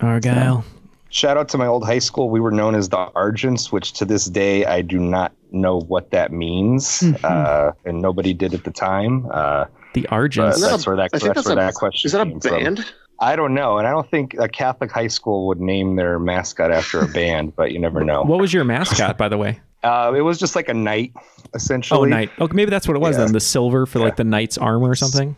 [0.00, 0.64] Argyle.
[1.08, 2.28] Shout out to my old high school.
[2.30, 6.10] We were known as the Argents, which to this day I do not know what
[6.10, 9.26] that means, uh, and nobody did at the time.
[9.30, 10.60] Uh, The but Argents.
[10.60, 12.20] That that's a- where that I that's think that's where a- that question is that
[12.20, 12.50] a came from.
[12.62, 12.84] band?
[13.18, 16.70] I don't know, and I don't think a Catholic high school would name their mascot
[16.70, 18.22] after a band, but you never know.
[18.22, 19.58] What was your mascot, by the way?
[19.82, 21.12] Uh, it was just like a knight,
[21.54, 21.98] essentially.
[21.98, 22.30] Oh, knight.
[22.38, 23.24] Okay, maybe that's what it was Yeah.
[23.24, 23.32] then.
[23.32, 25.34] The silver for like the knight's armor or something.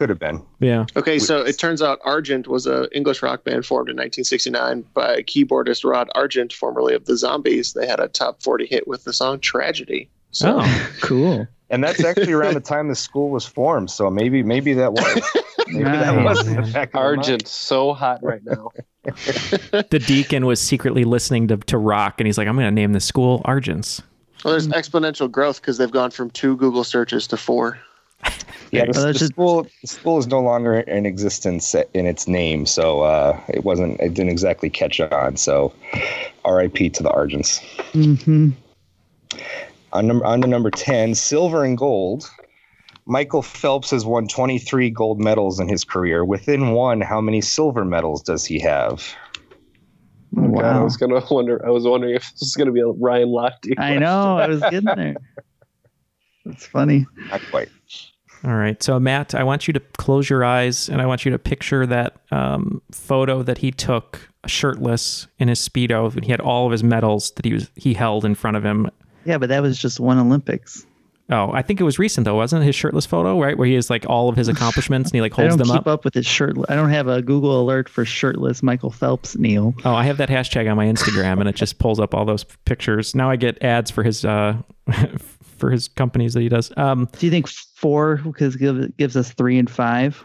[0.00, 0.42] Could have been.
[0.58, 0.86] Yeah.
[0.96, 5.22] Okay, so it turns out Argent was an English rock band formed in 1969 by
[5.22, 7.74] keyboardist Rod Argent, formerly of the Zombies.
[7.74, 10.08] They had a top 40 hit with the song Tragedy.
[10.32, 11.46] So Oh, Cool.
[11.70, 15.30] And that's actually around the time the school was formed, so maybe maybe that was.
[15.68, 17.18] Maybe that was in the back of my mind.
[17.18, 18.70] Argent, so hot right now.
[19.04, 22.92] the deacon was secretly listening to, to rock, and he's like, "I'm going to name
[22.92, 24.02] the school Argents."
[24.44, 27.78] well, there's exponential growth because they've gone from two Google searches to four.
[28.72, 32.66] Yeah, the, the just- school the school is no longer in existence in its name,
[32.66, 34.00] so uh, it wasn't.
[34.00, 35.36] It didn't exactly catch on.
[35.36, 35.72] So,
[36.44, 36.90] R.I.P.
[36.90, 37.60] to the Argents.
[37.92, 38.50] hmm
[39.92, 42.30] On number on to number ten, silver and gold.
[43.06, 46.24] Michael Phelps has won 23 gold medals in his career.
[46.24, 49.16] Within one, how many silver medals does he have?
[50.38, 51.64] Oh, God, I was gonna wonder.
[51.66, 53.78] I was wondering if this was gonna be a Ryan Lochte.
[53.78, 54.38] I know.
[54.38, 55.16] I was getting there.
[56.44, 57.06] That's funny.
[57.30, 57.68] Not quite.
[58.44, 58.82] All right.
[58.82, 61.84] So, Matt, I want you to close your eyes and I want you to picture
[61.86, 66.14] that um, photo that he took shirtless in his Speedo.
[66.14, 68.64] And he had all of his medals that he was he held in front of
[68.64, 68.88] him.
[69.24, 70.86] Yeah, but that was just one Olympics.
[71.32, 72.66] Oh, I think it was recent though, wasn't it?
[72.66, 73.56] His shirtless photo, right?
[73.56, 75.76] Where he has like all of his accomplishments and he like I holds don't them
[75.76, 75.98] keep up.
[76.00, 76.56] up with his shirt.
[76.68, 79.74] I don't have a Google alert for shirtless Michael Phelps, Neal.
[79.84, 82.44] Oh, I have that hashtag on my Instagram and it just pulls up all those
[82.64, 83.14] pictures.
[83.14, 84.56] Now I get ads for his uh
[85.58, 86.72] for his companies that he does.
[86.76, 90.24] Um Do you think four because give, gives us three and five?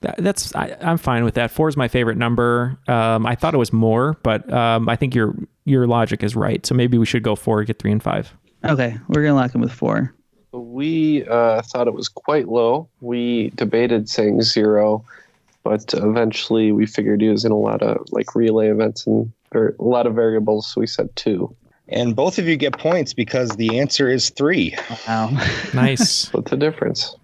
[0.00, 1.50] That, that's I, I'm fine with that.
[1.50, 2.78] Four is my favorite number.
[2.88, 6.64] Um, I thought it was more, but um, I think your your logic is right.
[6.64, 8.34] So maybe we should go four, get three and five.
[8.64, 10.14] Okay, we're gonna lock him with four.
[10.52, 12.88] We uh, thought it was quite low.
[13.00, 15.04] We debated saying zero,
[15.62, 19.76] but eventually we figured he was in a lot of like relay events and ver-
[19.78, 21.54] a lot of variables, so we said two.
[21.88, 24.76] And both of you get points because the answer is three.
[25.06, 25.30] Wow.
[25.74, 26.28] Nice.
[26.32, 27.16] What's the difference?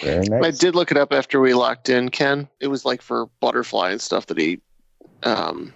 [0.00, 2.48] Very I did look it up after we locked in, Ken.
[2.60, 4.60] It was like for butterfly and stuff that he
[5.22, 5.72] um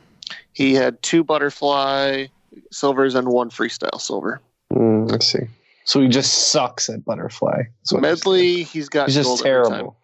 [0.56, 2.28] he had two butterfly
[2.72, 4.40] silvers and one freestyle silver.
[4.72, 5.46] Mm, let's see.
[5.84, 7.58] So he just sucks at butterfly.
[7.58, 8.34] That's what you're saying.
[8.34, 9.72] Medley, he's got He's just gold every time.
[9.72, 9.96] terrible.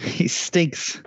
[0.06, 1.02] he stinks.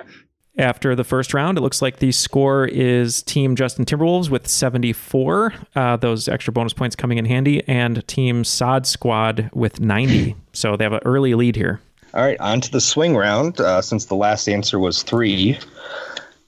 [0.60, 5.56] After the first round, it looks like the score is Team Justin Timberwolves with 74.
[5.76, 10.36] Uh, those extra bonus points coming in handy, and Team Saad Squad with 90.
[10.54, 11.82] So they have an early lead here.
[12.16, 13.60] All right, on to the swing round.
[13.60, 15.58] Uh, since the last answer was three,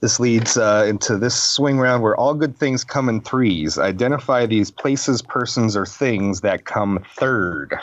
[0.00, 3.78] this leads uh, into this swing round where all good things come in threes.
[3.78, 7.74] Identify these places, persons, or things that come third.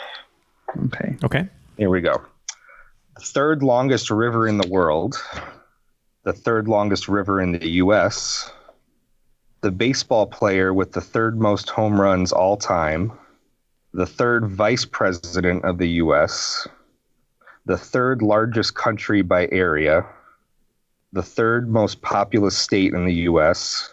[0.86, 1.16] Okay.
[1.22, 1.48] Okay.
[1.76, 2.20] Here we go.
[3.16, 5.16] The third longest river in the world,
[6.24, 8.50] the third longest river in the U.S.,
[9.60, 13.12] the baseball player with the third most home runs all time,
[13.92, 16.66] the third vice president of the U.S.,
[17.66, 20.06] the third largest country by area,
[21.12, 23.92] the third most populous state in the U.S.,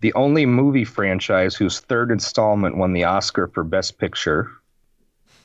[0.00, 4.50] the only movie franchise whose third installment won the Oscar for Best Picture,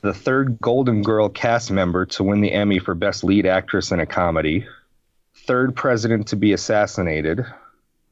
[0.02, 4.00] the third Golden Girl cast member to win the Emmy for Best Lead Actress in
[4.00, 4.66] a Comedy,
[5.34, 7.44] third president to be assassinated,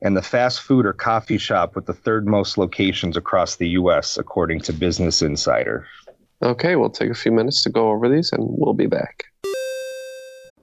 [0.02, 4.16] and the fast food or coffee shop with the third most locations across the U.S.,
[4.18, 5.86] according to Business Insider.
[6.42, 9.24] Okay, we'll take a few minutes to go over these and we'll be back.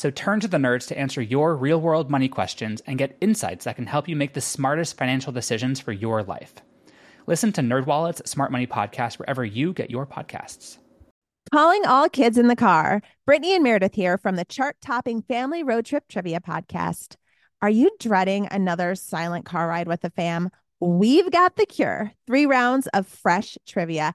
[0.00, 3.66] So turn to the nerds to answer your real world money questions and get insights
[3.66, 6.54] that can help you make the smartest financial decisions for your life.
[7.26, 10.78] Listen to NerdWallet's Smart Money Podcast wherever you get your podcasts.
[11.52, 13.02] Calling all kids in the car.
[13.26, 17.16] Brittany and Meredith here from the chart topping Family Road Trip Trivia Podcast.
[17.60, 20.48] Are you dreading another silent car ride with the fam?
[20.80, 22.12] We've got the cure.
[22.26, 24.14] Three rounds of fresh trivia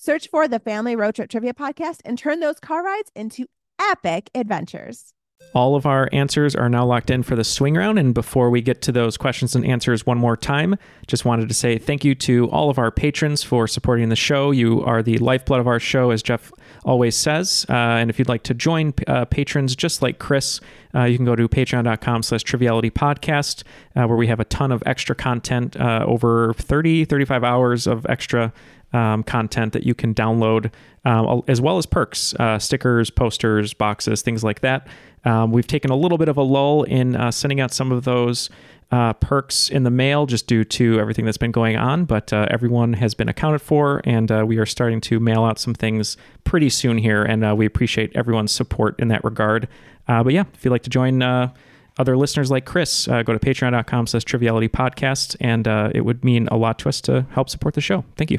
[0.00, 3.46] Search for the Family Road Trip Trivia Podcast and turn those car rides into
[3.80, 5.12] epic adventures.
[5.54, 7.98] All of our answers are now locked in for the swing round.
[7.98, 10.76] And before we get to those questions and answers one more time,
[11.08, 14.52] just wanted to say thank you to all of our patrons for supporting the show.
[14.52, 16.52] You are the lifeblood of our show, as Jeff
[16.84, 17.66] always says.
[17.68, 20.60] Uh, and if you'd like to join uh, patrons just like Chris,
[20.94, 23.64] uh, you can go to patreon.com slash triviality podcast,
[23.96, 28.06] uh, where we have a ton of extra content, uh, over 30, 35 hours of
[28.06, 28.52] extra
[28.92, 30.70] um, content that you can download,
[31.04, 34.86] um, as well as perks, uh, stickers, posters, boxes, things like that.
[35.24, 38.04] Um, we've taken a little bit of a lull in uh, sending out some of
[38.04, 38.48] those
[38.90, 42.46] uh, perks in the mail just due to everything that's been going on, but uh,
[42.50, 46.16] everyone has been accounted for, and uh, we are starting to mail out some things
[46.44, 49.68] pretty soon here, and uh, we appreciate everyone's support in that regard.
[50.06, 51.52] Uh, but yeah, if you'd like to join uh,
[51.98, 56.56] other listeners like Chris, go to patreon.com slash triviality podcast, and it would mean a
[56.56, 58.04] lot to us to help support the show.
[58.16, 58.38] Thank you.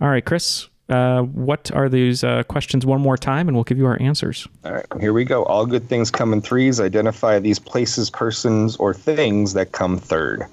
[0.00, 3.78] All right, Chris, uh, what are these uh, questions one more time, and we'll give
[3.78, 4.46] you our answers.
[4.64, 5.44] All right, here we go.
[5.44, 6.80] All good things come in threes.
[6.80, 10.44] Identify these places, persons, or things that come third.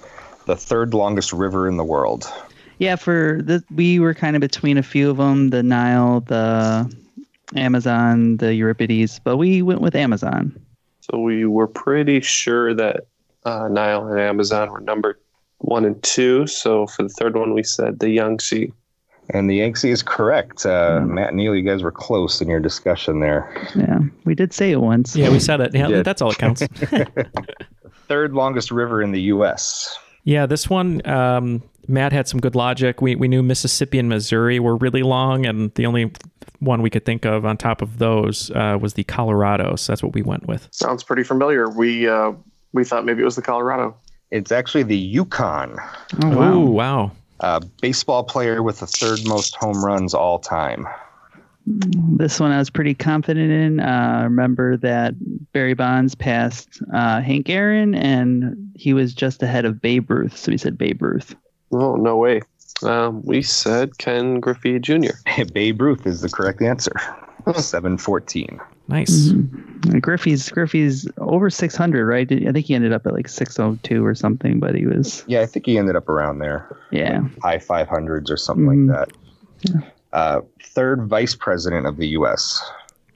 [0.45, 2.25] The third longest river in the world.
[2.79, 6.93] Yeah, for the we were kind of between a few of them: the Nile, the
[7.55, 10.59] Amazon, the Euripides, but we went with Amazon.
[11.01, 13.07] So we were pretty sure that
[13.45, 15.19] uh, Nile and Amazon were number
[15.59, 16.47] one and two.
[16.47, 18.73] So for the third one, we said the Yangtze.
[19.29, 20.65] And the Yangtze is correct.
[20.65, 21.09] Uh, mm.
[21.09, 23.51] Matt and Neal, you guys were close in your discussion there.
[23.75, 25.15] Yeah, we did say it once.
[25.15, 25.73] Yeah, we said it.
[25.73, 26.63] Yeah, that's all it counts.
[28.07, 29.97] Third longest river in the U.S.
[30.25, 33.01] Yeah, this one, um, Matt had some good logic.
[33.01, 36.11] We, we knew Mississippi and Missouri were really long, and the only
[36.59, 39.75] one we could think of on top of those uh, was the Colorado.
[39.75, 40.67] So that's what we went with.
[40.71, 41.69] Sounds pretty familiar.
[41.69, 42.33] We uh,
[42.71, 43.95] we thought maybe it was the Colorado.
[44.31, 45.77] It's actually the Yukon.
[46.23, 46.53] Oh, wow.
[46.53, 47.11] Ooh, wow.
[47.39, 50.87] Uh, baseball player with the third most home runs all time.
[51.65, 53.79] This one I was pretty confident in.
[53.79, 55.13] Uh, remember that
[55.53, 60.35] Barry Bonds passed uh, Hank Aaron, and he was just ahead of Babe Ruth.
[60.35, 61.35] So we said Babe Ruth.
[61.71, 62.41] Oh no way!
[62.83, 65.13] Um, we said Ken Griffey Jr.
[65.53, 66.93] Babe Ruth is the correct answer.
[67.55, 68.59] Seven fourteen.
[68.87, 69.29] Nice.
[69.29, 69.99] Mm-hmm.
[69.99, 72.29] Griffey's Griffey's over 600, right?
[72.29, 75.23] I think he ended up at like 602 or something, but he was.
[75.27, 76.77] Yeah, I think he ended up around there.
[76.91, 77.21] Yeah.
[77.43, 78.89] Like high 500s or something mm-hmm.
[78.89, 79.17] like that.
[79.61, 79.89] Yeah.
[80.11, 82.61] Uh, third vice president of the U.S.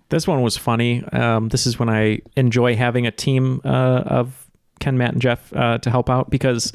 [0.10, 1.04] This one was funny.
[1.12, 4.48] Um, this is when I enjoy having a team uh, of
[4.80, 6.72] Ken, Matt, and Jeff uh, to help out because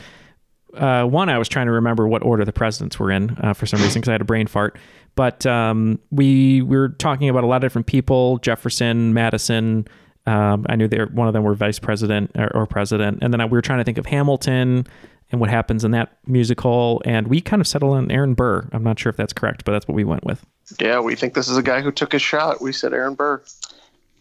[0.74, 3.66] uh, one, I was trying to remember what order the presidents were in uh, for
[3.66, 4.78] some reason because I had a brain fart.
[5.14, 9.86] But um, we, we were talking about a lot of different people Jefferson, Madison.
[10.26, 13.18] Um, I knew they were, one of them were vice president or, or president.
[13.22, 14.86] And then I, we were trying to think of Hamilton
[15.30, 17.02] and what happens in that musical.
[17.04, 18.68] And we kind of settled on Aaron Burr.
[18.72, 20.44] I'm not sure if that's correct, but that's what we went with.
[20.80, 22.62] Yeah, we think this is a guy who took a shot.
[22.62, 23.42] We said Aaron Burr.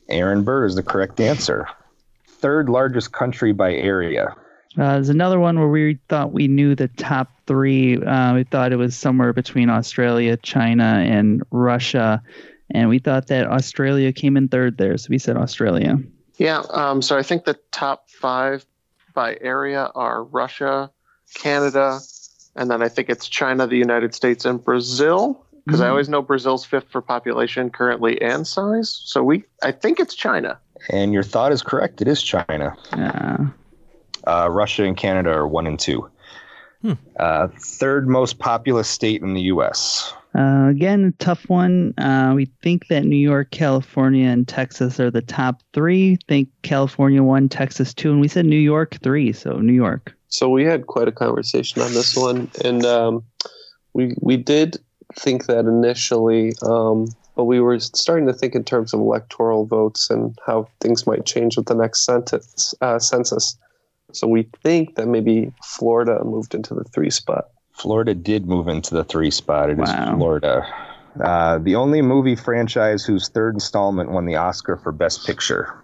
[0.09, 1.67] Aaron Burr is the correct answer.
[2.27, 4.35] Third largest country by area.
[4.77, 8.01] Uh, there's another one where we thought we knew the top three.
[8.01, 12.23] Uh, we thought it was somewhere between Australia, China, and Russia.
[12.69, 14.97] And we thought that Australia came in third there.
[14.97, 15.99] So we said Australia.
[16.37, 16.63] Yeah.
[16.69, 18.65] Um, so I think the top five
[19.13, 20.89] by area are Russia,
[21.33, 21.99] Canada,
[22.55, 25.45] and then I think it's China, the United States, and Brazil.
[25.65, 25.87] Because mm-hmm.
[25.87, 28.89] I always know Brazil's fifth for population currently and size.
[29.03, 30.57] So we, I think it's China.
[30.89, 32.01] And your thought is correct.
[32.01, 32.75] It is China.
[32.97, 33.37] Yeah.
[34.25, 36.09] Uh, Russia and Canada are one and two.
[36.81, 36.93] Hmm.
[37.19, 40.13] Uh, third most populous state in the U.S.
[40.33, 41.93] Uh, again, a tough one.
[41.97, 46.17] Uh, we think that New York, California, and Texas are the top three.
[46.27, 49.33] Think California one, Texas two, and we said New York three.
[49.33, 50.15] So New York.
[50.29, 53.23] So we had quite a conversation on this one, and um,
[53.93, 54.77] we we did
[55.15, 60.09] think that initially, um, but we were starting to think in terms of electoral votes
[60.09, 63.57] and how things might change with the next sentence, uh, census.
[64.15, 67.49] So we think that maybe Florida moved into the three spot.
[67.73, 69.69] Florida did move into the three spot.
[69.69, 69.85] It wow.
[69.85, 70.67] is Florida.
[71.19, 75.75] Uh, the only movie franchise whose third installment won the Oscar for Best Picture.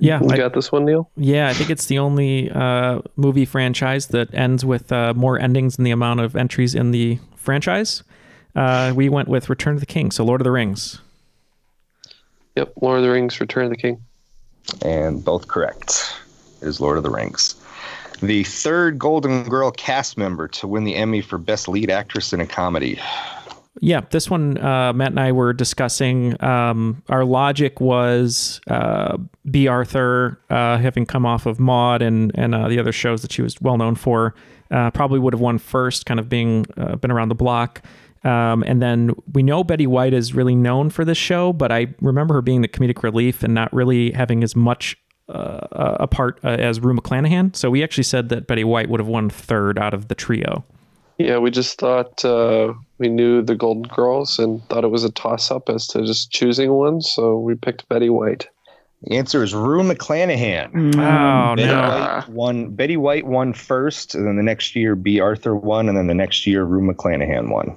[0.00, 1.10] Yeah, you I, got this one, Neal.
[1.16, 5.76] Yeah, I think it's the only uh, movie franchise that ends with uh, more endings
[5.76, 8.02] than the amount of entries in the franchise.
[8.56, 11.00] Uh, we went with Return of the King, so Lord of the Rings.
[12.56, 14.02] Yep, Lord of the Rings, Return of the King.
[14.82, 16.14] And both correct
[16.64, 17.54] is Lord of the Rings.
[18.20, 22.40] The third Golden Girl cast member to win the Emmy for Best Lead Actress in
[22.40, 22.98] a Comedy.
[23.80, 26.42] Yeah, this one, uh, Matt and I were discussing.
[26.42, 29.18] Um, our logic was uh,
[29.50, 33.32] Bea Arthur, uh, having come off of Maude and and uh, the other shows that
[33.32, 34.34] she was well known for,
[34.70, 37.82] uh, probably would have won first, kind of being uh, been around the block.
[38.22, 41.88] Um, and then we know Betty White is really known for this show, but I
[42.00, 44.96] remember her being the comedic relief and not really having as much
[45.28, 47.54] uh, a part uh, as Rue McClanahan.
[47.56, 50.64] So we actually said that Betty White would have won third out of the trio.
[51.18, 55.12] Yeah, we just thought uh, we knew the Golden Girls and thought it was a
[55.12, 57.00] toss up as to just choosing one.
[57.02, 58.48] So we picked Betty White.
[59.04, 60.94] The answer is Rue McClanahan.
[60.96, 61.80] Oh, Betty no.
[61.80, 62.70] White won.
[62.74, 65.20] Betty White won first, and then the next year B.
[65.20, 67.76] Arthur won, and then the next year Rue McClanahan won.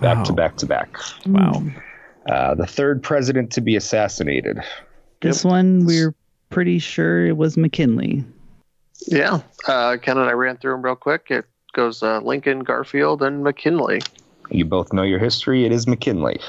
[0.00, 0.36] Back to Wow.
[0.36, 0.96] back to back.
[1.26, 1.62] Wow.
[2.28, 4.58] Uh, the third president to be assassinated.
[5.22, 6.14] This one we're
[6.50, 8.24] pretty sure it was McKinley.
[9.06, 9.40] Yeah.
[9.66, 11.26] Uh, Ken and I ran through them real quick.
[11.30, 14.00] It goes uh, Lincoln, Garfield, and McKinley.
[14.50, 15.64] You both know your history.
[15.64, 16.40] It is McKinley.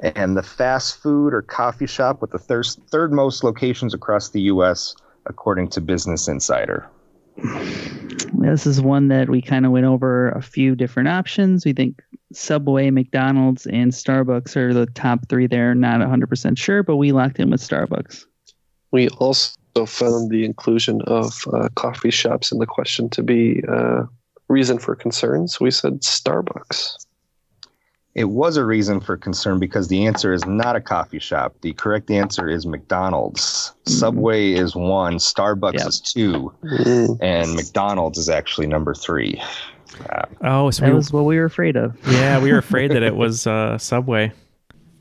[0.00, 4.40] And the fast food or coffee shop with the thir- third most locations across the
[4.42, 4.96] U.S.,
[5.26, 6.88] according to Business Insider.
[8.34, 11.64] This is one that we kind of went over a few different options.
[11.64, 12.02] We think
[12.32, 15.74] Subway, McDonald's, and Starbucks are the top three there.
[15.74, 18.26] Not 100% sure, but we locked in with Starbucks.
[18.92, 19.52] We also
[19.86, 24.04] found the inclusion of uh, coffee shops in the question to be uh,
[24.48, 25.58] reason for concerns.
[25.60, 27.06] We said Starbucks.
[28.14, 31.54] It was a reason for concern because the answer is not a coffee shop.
[31.62, 33.72] The correct answer is McDonald's.
[33.86, 35.86] Subway is one, Starbucks Yep.
[35.86, 36.52] is two,
[37.22, 39.40] and McDonald's is actually number three.
[40.10, 41.96] Uh, Oh, so That we, was what we were afraid of.
[42.06, 44.32] yeah, we were afraid that it was uh, Subway.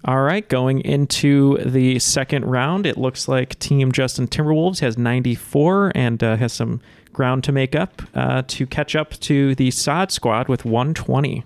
[0.03, 5.91] All right, going into the second round, it looks like Team Justin Timberwolves has 94
[5.93, 6.81] and uh, has some
[7.13, 11.43] ground to make up uh, to catch up to the Saad Squad with 120.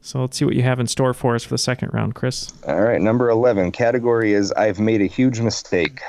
[0.00, 2.50] So let's see what you have in store for us for the second round, Chris.
[2.66, 3.72] all right, number 11.
[3.72, 6.00] Category is I've made a huge mistake.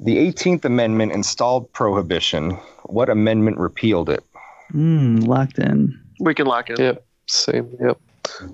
[0.00, 2.58] The 18th Amendment installed prohibition.
[2.86, 4.24] What amendment repealed it?
[4.72, 5.96] Mm, locked in.
[6.18, 6.80] We can lock it.
[6.80, 7.76] Yep, same.
[7.80, 8.00] Yep.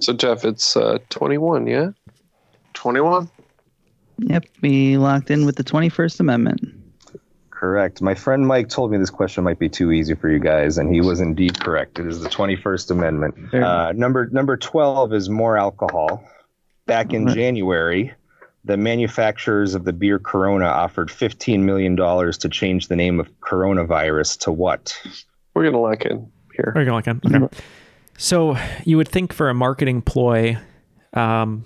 [0.01, 1.67] So Jeff, it's uh, 21.
[1.67, 1.91] Yeah.
[2.75, 3.31] 21.
[4.19, 6.61] Yep, we locked in with the 21st Amendment.
[7.51, 8.01] Correct.
[8.01, 10.93] My friend Mike told me this question might be too easy for you guys, and
[10.93, 11.99] he was indeed correct.
[11.99, 13.55] It is the 21st Amendment.
[13.55, 16.23] Uh, number number 12 is more alcohol.
[16.87, 17.35] Back in Right.
[17.35, 18.13] January,
[18.65, 23.29] the manufacturers of the beer Corona offered 15 million dollars to change the name of
[23.41, 24.99] coronavirus to what?
[25.55, 26.73] We're gonna lock in here.
[26.75, 27.49] Or you're like, okay.
[28.21, 30.59] So you would think for a marketing ploy,
[31.15, 31.65] um,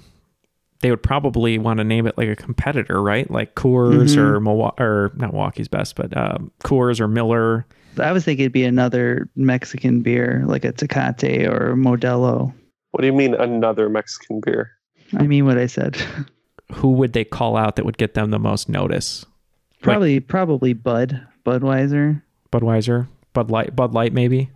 [0.83, 3.29] they would probably want to name it like a competitor, right?
[3.29, 7.67] Like Coors or Milwaukee, or not Milwaukee's best, but um, Coors or Miller.
[7.99, 12.55] I was thinking it'd be another Mexican beer, like a Tecate or Modelo.
[12.93, 14.71] What do you mean another Mexican beer?
[15.19, 15.97] I mean what I said.
[16.73, 19.27] Who would they call out that would get them the most notice?
[19.83, 22.23] Probably, probably Bud, Budweiser.
[22.53, 24.51] Budweiser, Bud Light, Bud Light, maybe.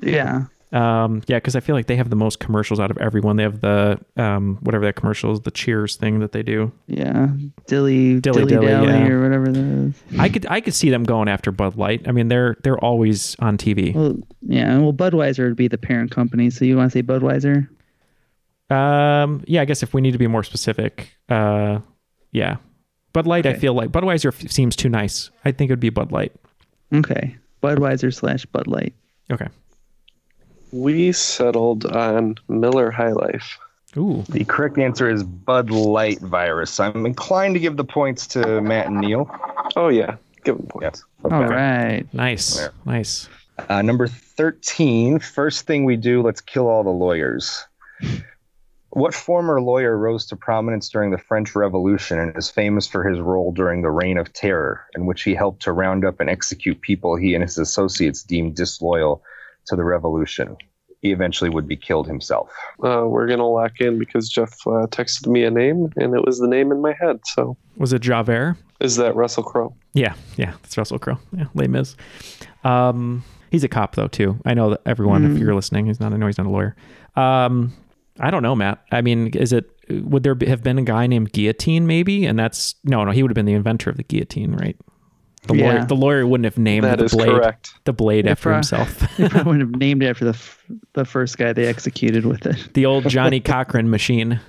[0.00, 3.36] Yeah, Um, yeah, because I feel like they have the most commercials out of everyone.
[3.36, 6.72] They have the um, whatever that commercial is, the Cheers thing that they do.
[6.86, 7.28] yeah,
[7.66, 9.08] Dilly, Dilly Dilly, Dilly, yeah.
[9.08, 9.94] or whatever that is.
[10.18, 12.08] I could I could see them going after Bud Light.
[12.08, 13.94] I mean, they're they're always on TV.
[13.94, 16.48] Well, yeah, well, Budweiser would be the parent company.
[16.48, 17.68] So you want to say Budweiser?
[18.70, 21.80] Um, yeah, I guess if we need to be more specific, uh,
[22.30, 22.56] yeah,
[23.12, 23.44] Bud Light.
[23.44, 25.30] I feel like Budweiser f- seems too nice.
[25.44, 26.32] I think it would be Bud Light.
[26.94, 28.94] Okay, Budweiser slash Bud Light.
[29.30, 29.48] Okay.
[30.72, 33.58] We settled on Miller High Life.
[33.96, 34.24] Ooh.
[34.30, 36.80] The correct answer is Bud Light virus.
[36.80, 39.30] I'm inclined to give the points to Matt and Neal.
[39.76, 41.04] Oh yeah, give them points.
[41.22, 41.32] Yes.
[41.32, 42.06] All right.
[42.14, 42.56] Nice.
[42.56, 42.72] There.
[42.86, 43.28] Nice.
[43.68, 47.64] Uh, number 13, first thing we do, let's kill all the lawyers.
[48.90, 53.20] What former lawyer rose to prominence during the French Revolution and is famous for his
[53.20, 56.80] role during the Reign of Terror, in which he helped to round up and execute
[56.80, 59.22] people he and his associates deemed disloyal
[59.66, 60.56] to the revolution?
[61.00, 62.50] He eventually would be killed himself.
[62.84, 66.38] Uh, we're gonna lock in because Jeff uh, texted me a name and it was
[66.38, 67.18] the name in my head.
[67.34, 68.56] So Was it Javert?
[68.80, 69.74] is that Russell Crowe?
[69.94, 71.18] Yeah, yeah, that's Russell Crowe.
[71.36, 71.96] Yeah, Les Mis.
[72.64, 74.38] Um, he's a cop though too.
[74.44, 76.12] I know that everyone, if you're listening, he's not.
[76.12, 76.76] I know he's not a lawyer.
[77.16, 77.72] Um,
[78.20, 78.82] I don't know, Matt.
[78.92, 79.70] I mean, is it?
[79.90, 82.24] Would there have been a guy named Guillotine maybe?
[82.26, 83.10] And that's no, no.
[83.10, 84.76] He would have been the inventor of the guillotine, right?
[85.48, 85.84] The lawyer, Yeah.
[85.86, 87.74] the lawyer wouldn't have named That the is blade, correct.
[87.84, 89.16] the blade They after pro- himself.
[89.16, 92.46] They probably would have named it after the f- the first guy they executed with
[92.46, 92.72] it.
[92.74, 94.40] the old Johnny Cochran machine.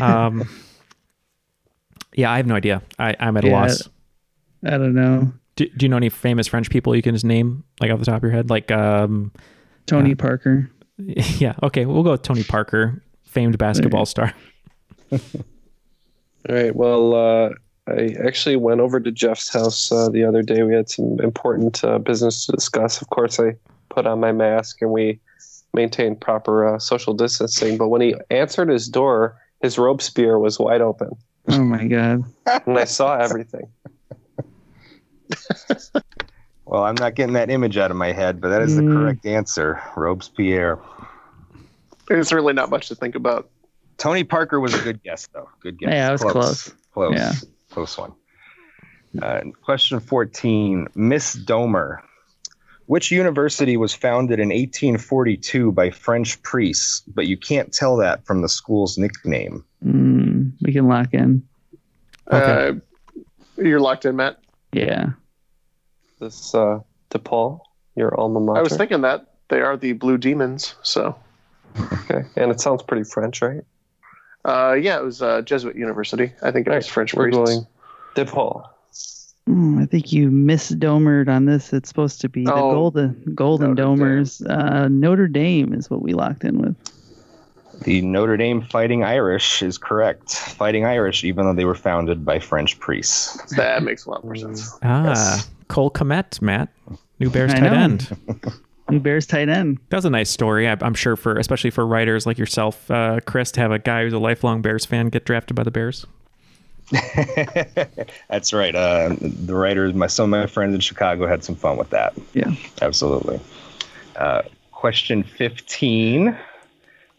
[0.00, 0.48] Um,
[2.14, 2.82] yeah, I have no idea.
[2.98, 3.60] I, I'm at a Yeah.
[3.62, 3.88] loss.
[4.64, 5.32] I don't know.
[5.56, 8.04] Do, do you know any famous French people you can just name, like off the
[8.04, 8.50] top of your head?
[8.50, 9.32] Like, um,
[9.86, 10.70] Tony Parker.
[10.98, 14.32] yeah, okay, we'll go with Tony Parker, famed basketball star.
[15.12, 15.18] All
[16.48, 16.74] right.
[16.74, 17.50] Well, uh,
[17.86, 20.62] I actually went over to Jeff's house uh, the other day.
[20.62, 23.02] We had some important uh, business to discuss.
[23.02, 23.56] Of course, I
[23.90, 25.20] put on my mask and we
[25.74, 27.76] maintained proper uh, social distancing.
[27.76, 31.10] But when he answered his door, his Robespierre was wide open,
[31.48, 32.24] Oh my god.
[32.66, 33.68] and I saw everything.
[36.66, 38.94] Well, I'm not getting that image out of my head, but that is the Mm.
[38.94, 39.82] correct answer.
[39.96, 40.78] Robespierre.
[42.08, 43.50] It's really not much to think about.
[43.98, 45.46] Tony Parker was a good guess, though.
[45.60, 45.92] Good guess.
[45.92, 46.74] Yeah, I was close.
[46.94, 47.12] Close.
[47.14, 47.32] Yeah.
[47.74, 48.12] Close one.
[49.20, 51.98] Uh, question 14 Miss Domer.
[52.86, 58.42] Which university was founded in 1842 by French priests, but you can't tell that from
[58.42, 59.64] the school's nickname?
[59.84, 61.42] Mm, we can lock in.
[62.30, 62.72] Uh,
[63.56, 64.38] you're locked in, Matt.
[64.72, 65.12] Yeah.
[66.20, 67.60] This uh, DePaul,
[67.96, 68.58] your alma mater.
[68.58, 70.74] I was thinking that they are the Blue Demons.
[70.82, 71.16] So,
[71.76, 73.64] Okay, and it sounds pretty French, right?
[74.44, 76.32] Uh, yeah, it was uh, Jesuit University.
[76.42, 77.54] I think it was French We're priests.
[77.54, 77.66] going
[78.14, 78.68] DePaul.
[79.48, 81.72] Mm, I think you misdomered on this.
[81.72, 84.40] It's supposed to be the Oh, golden golden domers.
[84.48, 86.76] Uh, Notre Dame is what we locked in with.
[87.82, 90.32] The Notre Dame Fighting Irish is correct.
[90.34, 93.36] Fighting Irish, even though they were founded by French priests.
[93.56, 94.78] That makes a lot more sense.
[94.82, 96.70] Ah, Cole Kmet, Matt,
[97.18, 98.16] New Bears tight end.
[98.90, 99.78] New Bears tight end.
[99.88, 100.68] That was a nice story.
[100.68, 104.02] I, I'm sure for especially for writers like yourself, uh, Chris, to have a guy
[104.02, 106.06] who's a lifelong Bears fan get drafted by the Bears.
[108.28, 108.74] That's right.
[108.74, 112.14] Uh, the writers, my some of my friends in Chicago had some fun with that.
[112.34, 113.40] Yeah, absolutely.
[114.16, 116.36] Uh, question fifteen.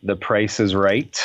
[0.03, 1.19] The Price is Right.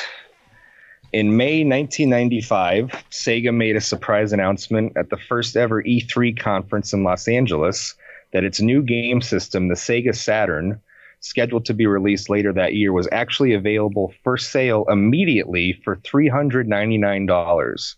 [1.13, 7.03] In May 1995, Sega made a surprise announcement at the first ever E3 conference in
[7.03, 7.95] Los Angeles
[8.33, 10.81] that its new game system, the Sega Saturn,
[11.21, 17.97] scheduled to be released later that year, was actually available for sale immediately for $399.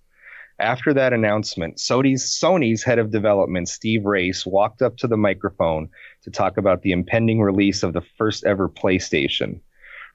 [0.59, 5.89] After that announcement, Sony's, Sony's head of development, Steve Race, walked up to the microphone
[6.23, 9.61] to talk about the impending release of the first ever PlayStation.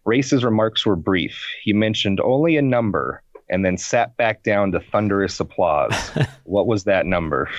[0.05, 1.45] Race's remarks were brief.
[1.63, 5.93] He mentioned only a number and then sat back down to thunderous applause.
[6.43, 7.49] what was that number?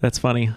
[0.00, 0.50] That's funny.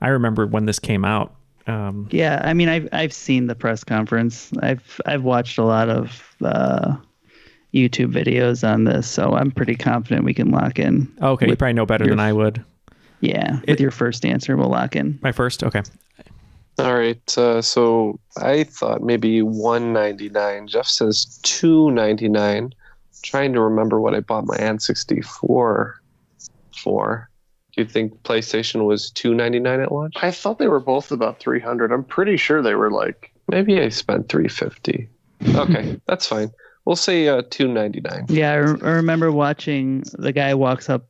[0.00, 1.34] I remember when this came out.
[1.66, 4.50] Um, Yeah, I mean, I've I've seen the press conference.
[4.62, 6.96] I've I've watched a lot of uh,
[7.74, 11.12] YouTube videos on this, so I'm pretty confident we can lock in.
[11.22, 12.64] okay, you probably know better your- than I would.
[13.22, 15.18] Yeah, with your first answer, we'll lock in.
[15.22, 15.82] My first, okay.
[16.78, 20.66] All right, uh, so I thought maybe 199.
[20.68, 22.72] Jeff says 299.
[23.22, 25.92] Trying to remember what I bought my N64
[26.82, 27.29] for.
[27.80, 30.12] Do you think PlayStation was 299 at launch?
[30.20, 31.90] I thought they were both about 300.
[31.90, 33.32] I'm pretty sure they were like.
[33.48, 35.08] Maybe I spent 350.
[35.54, 36.50] Okay, that's fine.
[36.84, 38.26] We'll say uh, 299.
[38.28, 41.08] Yeah, I, re- I remember watching the guy walks up,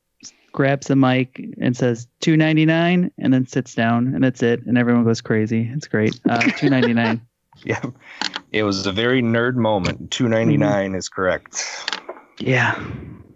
[0.53, 4.65] grabs the mic, and says two ninety nine, and then sits down, and that's it,
[4.65, 5.69] and everyone goes crazy.
[5.75, 6.21] It's great.
[6.29, 7.21] Uh, two ninety nine.
[7.65, 7.83] Yeah,
[8.53, 10.13] it was a very nerd moment.
[10.13, 11.67] 299 is correct.
[12.39, 12.81] Yeah.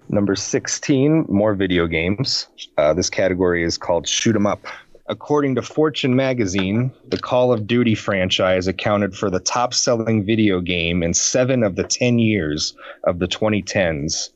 [0.08, 2.46] Number 16, more video games.
[2.76, 4.66] Uh, this category is called Shoot 'em Up.
[5.06, 10.60] According to Fortune magazine, the Call of Duty franchise accounted for the top selling video
[10.60, 12.74] game in seven of the 10 years
[13.04, 14.30] of the 2010s.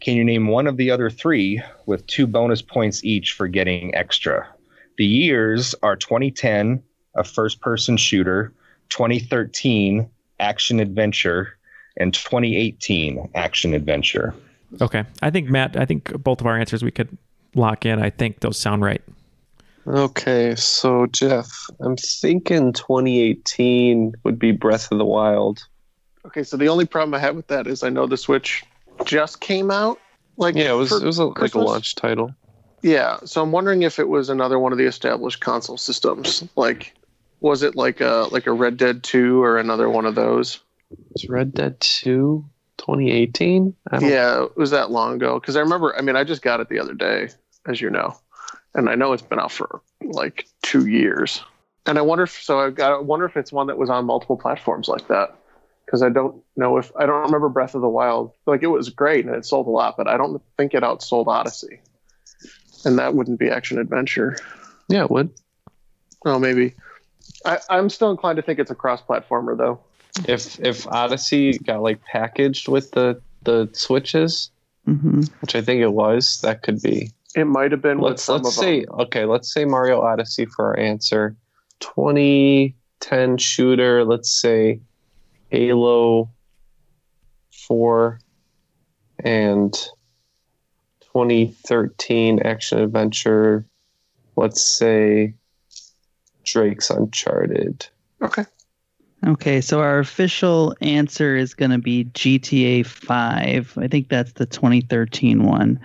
[0.00, 3.94] Can you name one of the other three with two bonus points each for getting
[3.94, 4.46] extra?
[4.98, 6.82] The years are 2010,
[7.16, 8.52] a first person shooter,
[8.90, 10.08] 2013,
[10.38, 11.56] action adventure,
[11.96, 14.34] and 2018, action adventure.
[14.80, 15.04] Okay.
[15.22, 17.16] I think, Matt, I think both of our answers we could
[17.54, 18.02] lock in.
[18.02, 19.02] I think those sound right.
[19.86, 25.66] Okay, so Jeff, I'm thinking 2018 would be Breath of the Wild.
[26.26, 28.64] Okay, so the only problem I have with that is I know the Switch
[29.04, 29.98] just came out.
[30.38, 32.34] Like Yeah, it was it was a, like a launch title.
[32.82, 36.44] Yeah, so I'm wondering if it was another one of the established console systems.
[36.56, 36.94] Like,
[37.40, 40.60] was it like a like a Red Dead Two or another one of those?
[41.10, 42.44] It's Red Dead 2
[42.78, 43.74] 2018?
[44.00, 45.38] Yeah, it was that long ago.
[45.38, 47.28] Because I remember, I mean, I just got it the other day,
[47.66, 48.16] as you know,
[48.74, 51.42] and I know it's been out for like two years.
[51.86, 52.60] And I wonder if so.
[52.60, 52.92] I got.
[52.92, 55.36] I wonder if it's one that was on multiple platforms like that.
[55.84, 58.32] Because I don't know if I don't remember Breath of the Wild.
[58.46, 61.26] Like it was great and it sold a lot, but I don't think it outsold
[61.26, 61.80] Odyssey.
[62.86, 64.38] And that wouldn't be action adventure.
[64.88, 65.30] Yeah, it would.
[66.24, 66.74] Oh, maybe.
[67.44, 69.80] I, I'm still inclined to think it's a cross-platformer, though.
[70.28, 74.50] If if Odyssey got like packaged with the the switches,
[74.88, 75.22] Mm-hmm.
[75.40, 77.10] which I think it was, that could be.
[77.34, 78.00] It might have been.
[78.00, 78.94] Let's some let's of say them.
[79.00, 81.34] okay, let's say Mario Odyssey for our answer.
[81.80, 84.80] 2010 shooter, let's say
[85.48, 86.30] Halo
[87.66, 88.20] 4
[89.20, 89.72] and
[91.00, 93.64] 2013 action adventure,
[94.36, 95.34] let's say
[96.44, 97.86] Drake's Uncharted.
[98.20, 98.44] Okay.
[99.26, 103.78] Okay, so our official answer is going to be GTA 5.
[103.80, 105.80] I think that's the 2013 one.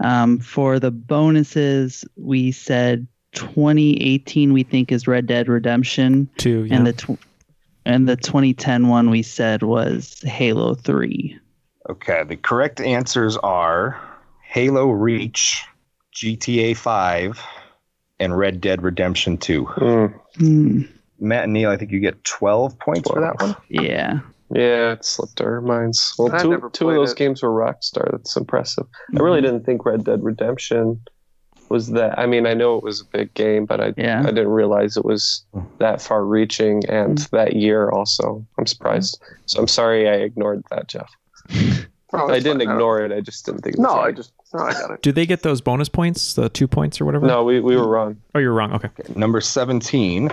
[0.00, 6.28] Um, for the bonuses, we said 2018 we think is Red Dead Redemption.
[6.36, 6.76] Two, yeah.
[6.76, 7.18] And the tw-
[7.84, 11.38] and the 2010 one we said was Halo 3.
[11.88, 14.00] Okay, the correct answers are
[14.42, 15.64] Halo Reach,
[16.14, 17.40] GTA 5,
[18.18, 19.64] and Red Dead Redemption 2.
[19.64, 20.82] Hmm.
[21.18, 23.56] Matt and Neal, I think you get 12 points for that one.
[23.68, 24.20] Yeah.
[24.54, 26.14] Yeah, it slipped our minds.
[26.18, 27.18] Well, I've two, two of those it.
[27.18, 28.10] games were Rockstar.
[28.12, 28.86] That's impressive.
[29.16, 29.44] I really Mhm.
[29.44, 31.00] didn't think Red Dead Redemption
[31.68, 32.16] was that.
[32.16, 34.20] I mean, I know it was a big game, but I Yeah.
[34.20, 35.44] I didn't realize it was
[35.78, 37.36] that far reaching and Mm-hmm.
[37.36, 38.46] that year also.
[38.56, 39.20] I'm surprised.
[39.46, 41.10] So I'm sorry I ignored that, Jeff.
[42.12, 42.70] Oh, I didn't fine.
[42.70, 43.10] ignore it.
[43.10, 45.02] I just didn't think it was No, I just no, I got it.
[45.02, 47.26] Do they get those bonus points, the two points or whatever?
[47.26, 48.16] No, we, we were wrong.
[48.34, 48.72] Oh, you're wrong.
[48.72, 48.88] Okay.
[49.14, 50.30] Number 17,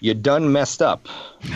[0.00, 1.08] you done messed up,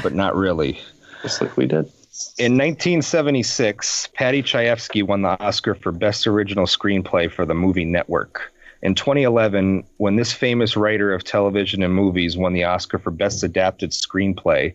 [0.02, 0.80] but not really.
[1.22, 1.90] Just like we did.
[2.38, 8.52] In 1976, Paddy Chayefsky won the Oscar for Best Original Screenplay for the movie Network.
[8.82, 13.42] In 2011, when this famous writer of television and movies won the Oscar for Best
[13.42, 14.74] Adapted Screenplay,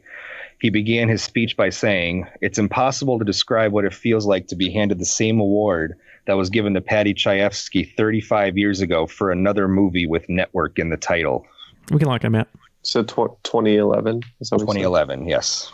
[0.60, 4.56] he began his speech by saying, It's impossible to describe what it feels like to
[4.56, 9.32] be handed the same award that was given to Paddy Chayefsky 35 years ago for
[9.32, 11.46] another movie with Network in the title.
[11.92, 12.48] We can lock him at.
[12.84, 14.22] So tw- 2011.
[14.40, 14.74] Is that what you said?
[14.74, 15.72] 2011, yes.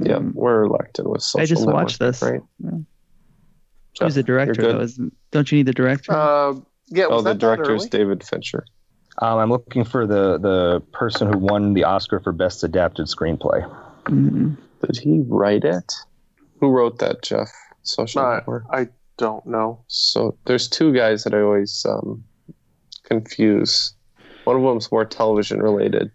[0.00, 2.22] Yeah, we're elected with social I just Network, watched this.
[2.22, 2.40] Right?
[2.62, 2.70] Yeah.
[3.94, 4.80] Jeff, Who's the director though?
[4.80, 6.12] Isn't, don't you need the director?
[6.12, 6.54] Uh,
[6.88, 7.86] yeah, Oh, was the that that director is?
[7.86, 8.64] David Fincher.
[9.20, 13.68] Um, I'm looking for the, the person who won the Oscar for Best Adapted Screenplay.
[14.04, 14.56] Mhm.
[14.86, 15.92] Did he write it?
[16.60, 17.50] Who wrote that, Jeff?
[17.82, 18.64] Social Network.
[18.70, 18.88] I
[19.18, 19.84] don't know.
[19.88, 22.24] So there's two guys that I always um,
[23.04, 23.92] confuse.
[24.44, 26.10] One of them's more television related,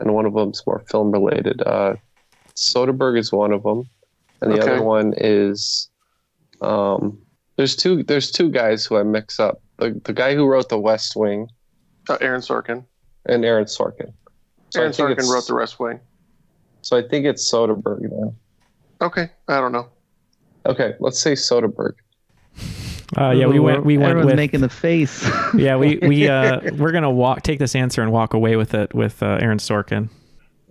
[0.00, 1.62] and one of them's more film related.
[1.64, 1.94] Uh,
[2.56, 3.84] Soderbergh is one of them,
[4.40, 4.72] and the Okay.
[4.72, 5.88] other one is
[6.60, 7.18] um,
[7.56, 9.62] there's two there's two guys who I mix up.
[9.78, 11.46] The the guy who wrote The West Wing
[12.08, 12.84] Uh, Aaron Sorkin.
[13.26, 14.12] and Aaron Sorkin.
[14.70, 16.00] So Aaron Sorkin wrote The West Wing.
[16.82, 18.34] So I think it's Soderbergh now.
[19.02, 19.88] Okay, I don't know.
[20.66, 21.94] Okay, let's say Soderbergh.
[23.18, 23.84] Uh, yeah, we Ooh, went.
[23.84, 24.36] We went Everyone's with.
[24.36, 25.28] making the face.
[25.56, 27.42] yeah, we we uh, we're gonna walk.
[27.42, 30.08] Take this answer and walk away with it with uh, Aaron Sorkin.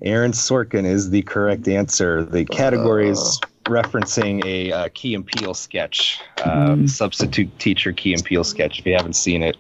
[0.01, 2.23] Aaron Sorkin is the correct answer.
[2.23, 6.89] The category is referencing a uh, Key and Peele sketch, uh, Mm.
[6.89, 8.79] substitute teacher Key and Peele sketch.
[8.79, 9.57] If you haven't seen it,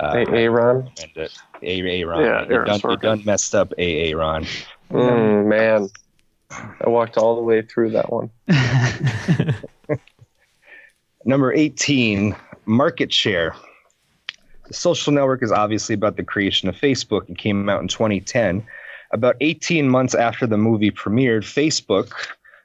[0.00, 0.88] uh, Hey, Aaron.
[1.06, 1.30] recommend.
[1.62, 2.20] A A Ron.
[2.24, 3.00] Yeah, Aaron done, you Sorkin.
[3.02, 3.72] done messed up.
[3.76, 4.46] A A Ron.
[4.90, 5.88] Mm, man,
[6.50, 8.30] I walked all the way through that one.
[11.24, 13.54] Number 18, market share.
[14.68, 17.28] The social network is obviously about the creation of Facebook.
[17.28, 18.64] It came out in 2010.
[19.12, 22.12] About 18 months after the movie premiered, Facebook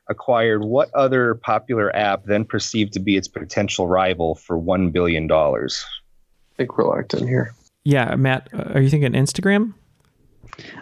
[0.08, 5.32] acquired what other popular app then perceived to be its potential rival for $1 billion?
[5.32, 5.68] I
[6.58, 7.54] think we're locked in here.
[7.84, 9.74] Yeah, Matt, uh, are you thinking Instagram?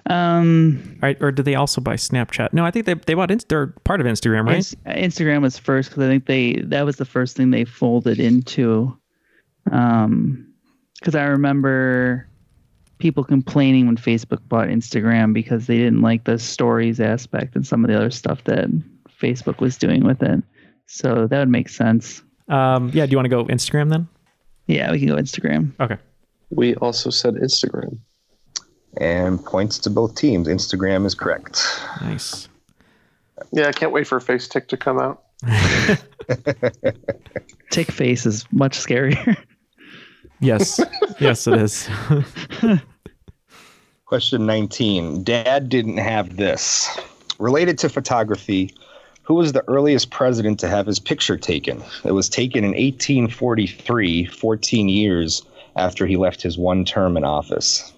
[0.07, 2.53] Um, Right, or did they also buy Snapchat?
[2.53, 3.31] No, I think they they bought.
[3.31, 4.97] Inst- they're part of Instagram, right?
[4.97, 8.97] Instagram was first because I think they that was the first thing they folded into.
[9.71, 10.47] Um,
[10.95, 12.27] because I remember
[12.97, 17.83] people complaining when Facebook bought Instagram because they didn't like the stories aspect and some
[17.83, 18.67] of the other stuff that
[19.21, 20.43] Facebook was doing with it.
[20.87, 22.23] So that would make sense.
[22.47, 23.05] Um, yeah.
[23.05, 24.07] Do you want to go Instagram then?
[24.67, 25.71] Yeah, we can go Instagram.
[25.79, 25.97] Okay.
[26.49, 27.99] We also said Instagram.
[28.99, 30.47] And points to both teams.
[30.47, 31.61] Instagram is correct.
[32.01, 32.49] Nice.
[33.51, 35.23] Yeah, I can't wait for Face Tick to come out.
[37.69, 39.37] Tick face is much scarier.
[40.39, 40.79] Yes.
[41.19, 41.89] yes, it is.
[44.05, 45.23] Question 19.
[45.23, 46.97] Dad didn't have this.
[47.39, 48.73] Related to photography,
[49.23, 51.83] who was the earliest president to have his picture taken?
[52.05, 55.43] It was taken in 1843, 14 years
[55.75, 57.91] after he left his one term in office.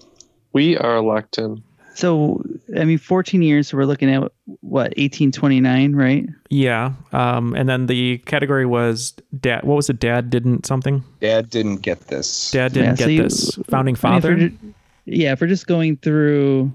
[0.53, 1.61] We are locked in.
[1.93, 2.43] so
[2.77, 3.67] I mean, 14 years.
[3.69, 4.21] So we're looking at
[4.61, 6.27] what 1829, right?
[6.49, 6.93] yeah.
[7.11, 9.63] Um, and then the category was dad.
[9.63, 9.99] What was it?
[9.99, 11.03] Dad didn't something.
[11.21, 12.51] Dad didn't get this.
[12.51, 13.55] Dad didn't Yeah, get so you- this.
[13.69, 14.35] Founding I mean, if father.
[14.37, 14.57] ju-
[15.05, 16.71] yeah, if we're just going through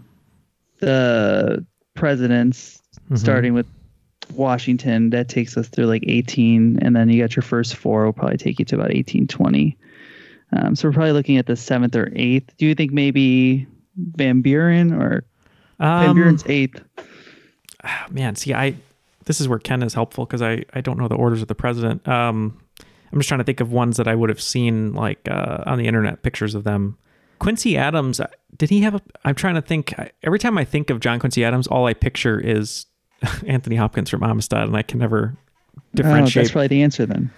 [0.81, 1.64] the
[1.95, 3.18] presidents, Mhm.
[3.18, 3.66] starting with
[4.35, 8.12] Washington, that takes us through like 18, and then you got your first four will
[8.12, 9.77] probably take you to about 1820.
[10.57, 12.57] Um, so we're probably looking at the seventh or eighth.
[12.59, 15.24] Do you think maybe Van Buren or
[15.80, 16.82] Van Um, Buren's eighth?
[18.11, 18.74] man, see, I
[19.26, 21.55] this is where Ken is helpful because I I don't know the orders of the
[21.55, 22.07] president.
[22.07, 22.61] Um,
[23.12, 25.78] I'm just trying to think of ones that I would have seen like uh, on
[25.78, 26.98] the internet pictures of them.
[27.38, 28.26] Quincy Adams, uh,
[28.57, 29.00] did he have a?
[29.24, 29.94] I'm trying to think.
[30.22, 32.86] Every time I think of John Quincy Adams, all I picture is
[33.46, 35.34] Anthony Hopkins from Amistad, and I can never
[35.76, 36.44] Oh, differentiate.
[36.44, 37.30] that's probably the answer then.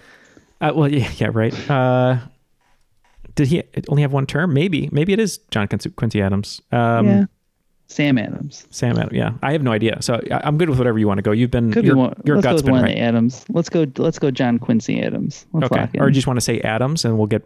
[0.61, 1.69] Uh, well, yeah, yeah, right.
[1.69, 2.17] Uh,
[3.37, 4.53] did he only have one term?
[4.53, 6.61] Maybe, maybe it is John Quincy, Quincy Adams.
[6.73, 7.25] Um, yeah,
[7.87, 8.67] Sam Adams.
[8.71, 9.13] Sam Adams.
[9.13, 10.01] Yeah, I have no idea.
[10.01, 11.31] So I, I'm good with whatever you want to go.
[11.31, 12.21] You've been Could your, be one.
[12.25, 12.97] your let's go gut's with been one right.
[12.97, 13.45] Adams.
[13.49, 13.85] Let's go.
[13.97, 14.29] Let's go.
[14.31, 15.45] John Quincy Adams.
[15.53, 15.81] Let's Okay.
[15.81, 16.01] lock in.
[16.01, 17.43] Or you just want to say Adams and we'll get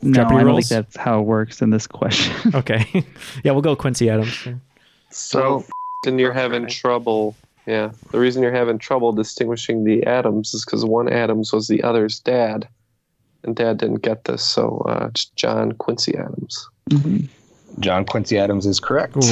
[0.00, 0.68] No, Jeopardy I don't rules?
[0.68, 2.34] think that's how it works in this question.
[2.54, 2.86] Okay.
[3.44, 4.48] yeah, we'll go Quincy Adams.
[5.10, 5.64] So,
[6.06, 7.34] and you're having trouble.
[7.66, 11.82] Yeah, the reason you're having trouble distinguishing the Adams is because one Adams was the
[11.82, 12.66] other's dad,
[13.44, 16.68] and Dad didn't get this, so uh, it's John Quincy Adams.
[17.80, 19.16] John Quincy Adams is correct.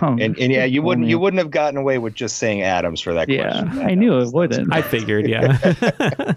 [0.00, 3.14] and, and yeah, you wouldn't you wouldn't have gotten away with just saying Adams for
[3.14, 3.82] that Yeah, question.
[3.82, 4.72] I knew it wouldn't.
[4.72, 5.58] I figured, yeah.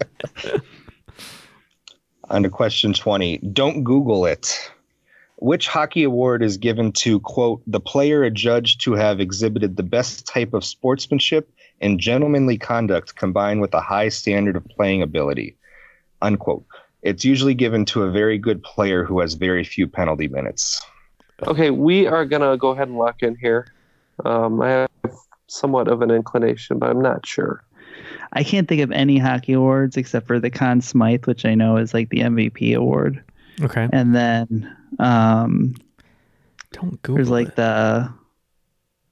[2.30, 3.38] On to question 20.
[3.38, 4.70] Don't Google it.
[5.36, 10.26] Which hockey award is given to, quote, the player adjudged to have exhibited the best
[10.26, 11.48] type of sportsmanship
[11.80, 15.56] and gentlemanly conduct combined with a high standard of playing ability,
[16.22, 16.64] unquote.
[17.02, 20.80] It's usually given to a very good player who has very few penalty minutes.
[21.46, 23.72] Okay, we are gonna go ahead and lock in here.
[24.24, 24.88] Um, I have
[25.46, 27.62] somewhat of an inclination, but I'm not sure.
[28.32, 31.76] I can't think of any hockey awards except for the Conn Smythe, which I know
[31.76, 33.22] is like the MVP award.
[33.60, 33.88] Okay.
[33.92, 35.74] And then um
[36.72, 38.12] Don't there's like the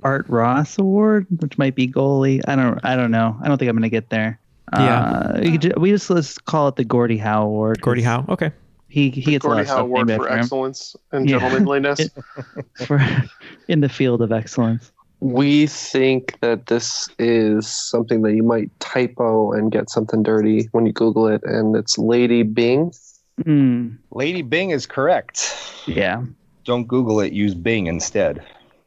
[0.02, 2.40] Art Ross Award, which might be goalie.
[2.46, 3.36] I don't I don't know.
[3.42, 4.38] I don't think I'm gonna get there.
[4.72, 5.00] Yeah.
[5.02, 7.80] Uh, we, could we just let's call it the Gordie Howe Award.
[7.80, 8.24] Gordie Howe.
[8.28, 8.50] Okay.
[8.88, 10.38] He he gets a lot Gordie of Howe Award for after him.
[10.40, 11.38] excellence and Yeah.
[11.38, 12.08] gentlemanliness.
[12.86, 13.00] for
[13.68, 14.92] in the field of excellence.
[15.20, 20.84] We think that this is something that you might typo and get something dirty when
[20.84, 22.92] you Google it, and it's Lady Byng.
[23.44, 25.54] Mm, Lady Byng is correct.
[25.86, 26.22] yeah.
[26.64, 28.42] Don't Google it, use Bing instead.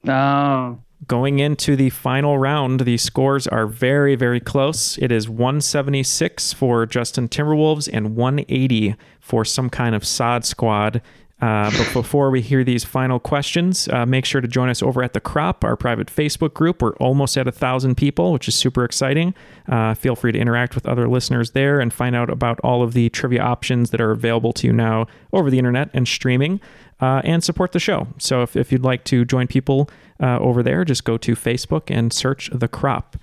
[0.07, 0.77] Oh.
[1.07, 4.97] Going into the final round, the scores are very, very close.
[4.97, 11.01] It is 176 for Justin Timberwolves and 180 for some kind of sod squad.
[11.41, 15.01] Uh, but before we hear these final questions, uh, make sure to join us over
[15.01, 16.81] at The Crop, our private Facebook group.
[16.81, 19.33] We're almost at a thousand people, which is super exciting.
[19.65, 22.91] Uh, feel free to interact with other listeners there and find out about all of
[22.91, 26.59] the trivia options that are available to you now over the internet and streaming.
[27.01, 28.07] Uh, and support the show.
[28.17, 29.89] So if, if you'd like to join people
[30.21, 33.15] uh, over there, just go to Facebook and search The Crop.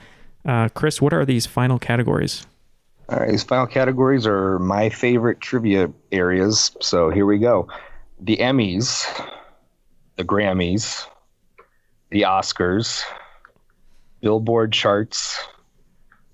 [0.47, 2.47] Uh, Chris, what are these final categories?
[3.09, 6.75] All right, these final categories are my favorite trivia areas.
[6.81, 7.69] So here we go
[8.19, 9.05] the Emmys,
[10.17, 11.07] the Grammys,
[12.11, 13.03] the Oscars,
[14.21, 15.39] Billboard charts,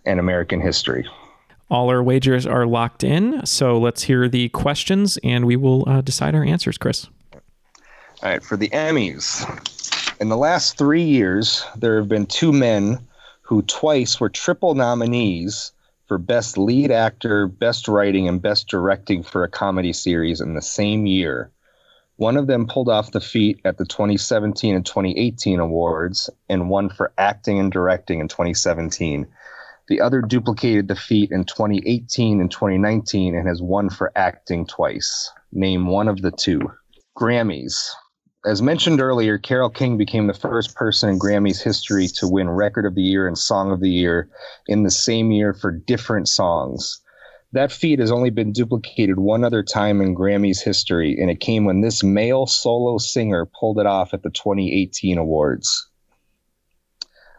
[0.06, 1.06] and American history.
[1.70, 3.44] All our wagers are locked in.
[3.46, 7.08] So let's hear the questions and we will uh, decide our answers, Chris.
[8.22, 9.44] All right, for the Emmys.
[10.20, 13.00] In the last three years, there have been two men
[13.40, 15.72] who twice were triple nominees
[16.06, 20.62] for Best Lead Actor, Best Writing, and Best Directing for a comedy series in the
[20.62, 21.50] same year.
[22.14, 26.90] One of them pulled off the feat at the 2017 and 2018 awards, and one
[26.90, 29.26] for acting and directing in 2017.
[29.88, 35.28] The other duplicated the feat in 2018 and 2019 and has won for acting twice.
[35.50, 36.60] Name one of the two.
[37.18, 37.90] Grammys.
[38.44, 42.84] As mentioned earlier, Carole King became the first person in Grammys history to win Record
[42.86, 44.28] of the Year and Song of the Year
[44.66, 47.00] in the same year for different songs.
[47.52, 51.64] That feat has only been duplicated one other time in Grammys history, and it came
[51.64, 55.88] when this male solo singer pulled it off at the 2018 awards.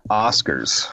[0.10, 0.90] Oscars.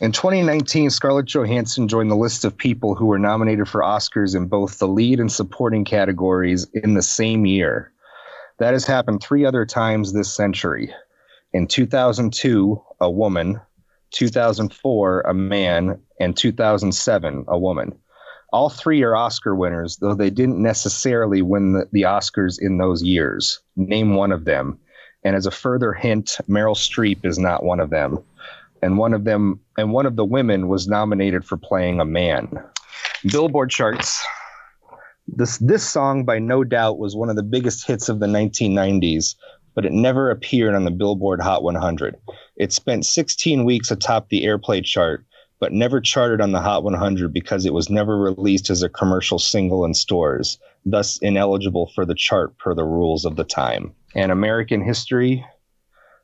[0.00, 4.46] In 2019, Scarlett Johansson joined the list of people who were nominated for Oscars in
[4.46, 7.91] both the lead and supporting categories in the same year.
[8.58, 10.92] That has happened three other times this century.
[11.52, 13.60] In 2002, a woman,
[14.12, 17.92] 2004, a man, and 2007, a woman.
[18.52, 23.02] All three are Oscar winners, though they didn't necessarily win the, the Oscars in those
[23.02, 23.60] years.
[23.76, 24.78] Name one of them.
[25.24, 28.22] And as a further hint, Meryl Streep is not one of them.
[28.82, 32.62] And one of them and one of the women was nominated for playing a man.
[33.30, 34.22] Billboard charts.
[35.28, 39.36] This this song by No Doubt was one of the biggest hits of the 1990s,
[39.74, 42.16] but it never appeared on the Billboard Hot 100.
[42.56, 45.24] It spent 16 weeks atop the airplay chart,
[45.60, 49.38] but never charted on the Hot 100 because it was never released as a commercial
[49.38, 53.94] single in stores, thus ineligible for the chart per the rules of the time.
[54.14, 55.46] And American history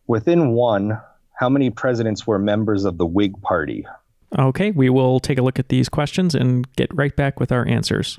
[0.08, 1.00] within one,
[1.34, 3.86] how many presidents were members of the Whig Party?
[4.36, 7.66] Okay, we will take a look at these questions and get right back with our
[7.66, 8.18] answers.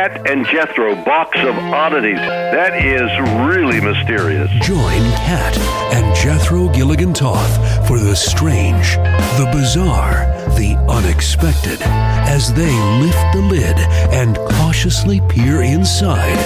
[0.00, 2.16] Kat and Jethro box of oddities.
[2.16, 3.10] That is
[3.46, 4.50] really mysterious.
[4.62, 5.58] Join Kat
[5.92, 8.96] and Jethro Gilligan Toth for the strange,
[9.36, 10.24] the bizarre,
[10.56, 13.76] the unexpected as they lift the lid
[14.14, 16.38] and cautiously peer inside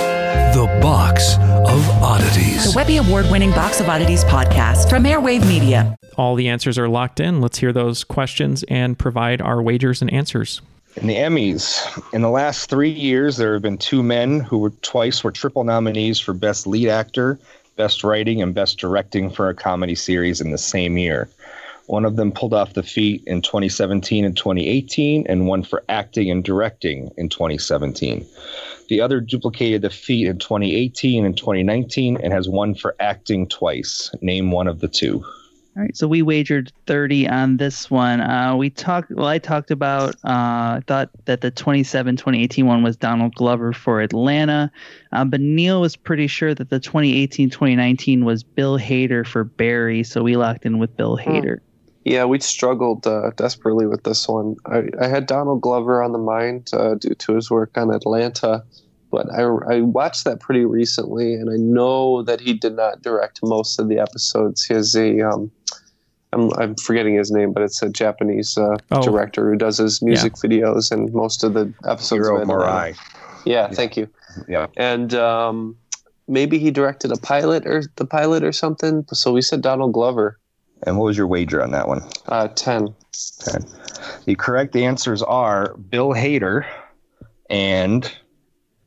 [0.52, 2.72] the box of oddities.
[2.72, 5.96] The Webby Award winning Box of Oddities podcast from Airwave Media.
[6.16, 7.40] All the answers are locked in.
[7.40, 10.61] Let's hear those questions and provide our wagers and answers.
[10.97, 11.82] In the Emmys,
[12.12, 15.64] in the last three years, there have been two men who were twice were triple
[15.64, 17.36] nominees for Best Lead Actor,
[17.76, 21.28] Best Writing, and Best Directing for a comedy series in the same year.
[21.86, 26.30] One of them pulled off the feat in 2017 and 2018, and one for acting
[26.30, 28.24] and directing in 2017.
[28.88, 34.12] The other duplicated the feat in 2018 and 2019 and has one for acting twice.
[34.20, 35.24] Name one of the two.
[35.76, 38.20] All right, so we wagered 30 on this one.
[38.20, 42.84] Uh, we talked, well, I talked about, uh, I thought that the 27 2018 one
[42.84, 44.70] was Donald Glover for Atlanta,
[45.10, 50.04] uh, but Neal was pretty sure that the 2018 2019 was Bill Hader for Barry,
[50.04, 51.58] so we locked in with Bill Hader.
[52.04, 54.56] Yeah, we struggled uh, desperately with this one.
[54.66, 58.62] I, I had Donald Glover on the mind uh, due to his work on Atlanta,
[59.14, 59.42] but I,
[59.76, 63.88] I watched that pretty recently, and I know that he did not direct most of
[63.88, 64.64] the episodes.
[64.64, 65.50] He has a, um,
[66.32, 69.02] I'm, I'm forgetting his name, but it's a Japanese uh, Oh.
[69.02, 72.26] director who does his music videos and most of the episodes.
[72.26, 72.62] Hiro of Atlanta.
[72.94, 72.98] Murai.
[73.44, 74.08] Yeah, thank you.
[74.48, 74.66] Yeah.
[74.76, 75.76] And um,
[76.26, 79.04] maybe he directed a pilot or the pilot or something.
[79.12, 80.38] So we said Donald Glover.
[80.86, 82.02] And what was your wager on that one?
[82.26, 82.92] Uh, 10.
[83.38, 83.64] 10.
[84.24, 86.66] The correct answers are Bill Hader
[87.48, 88.10] and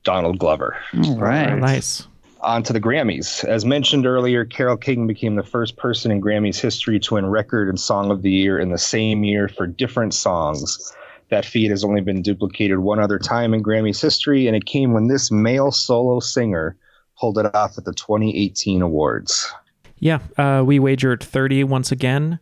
[0.07, 0.77] Donald Glover.
[1.03, 1.53] All right.
[1.59, 2.07] Nice.
[2.39, 3.43] On to the Grammys.
[3.43, 7.67] As mentioned earlier, Carole King became the first person in Grammys history to win Record
[7.67, 10.95] and Song of the Year in the same year for different songs.
[11.27, 14.93] That feat has only been duplicated one other time in Grammys history, and it came
[14.93, 16.77] when this male solo singer
[17.19, 19.51] pulled it off at the 2018 awards.
[19.99, 22.39] Yeah, uh, we wagered 30 once again.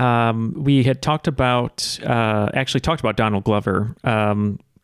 [0.00, 3.94] Um, we had talked about, uh, actually talked about Donald Glover,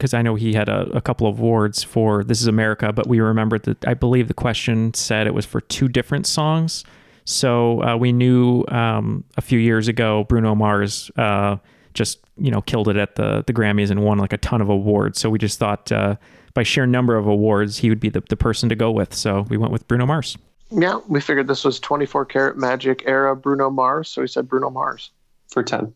[0.01, 3.07] because I know he had a, a couple of awards for This is America, but
[3.07, 6.85] we remembered that I believe the question said it was for two different songs.
[7.27, 11.59] So uh, we knew um, a few years ago Bruno Mars uh,
[11.93, 14.71] just you know killed it at the the Grammys and won like a ton of
[14.71, 15.21] awards.
[15.21, 16.17] So we just thought uh,
[16.55, 19.13] by sheer number of awards he would be the, the person to go with.
[19.13, 20.39] So we went with Bruno Mars.
[20.71, 24.71] Yeah, we figured this was 24 karat magic era Bruno Mars, so we said Bruno
[24.71, 25.11] Mars.
[25.49, 25.93] For 10.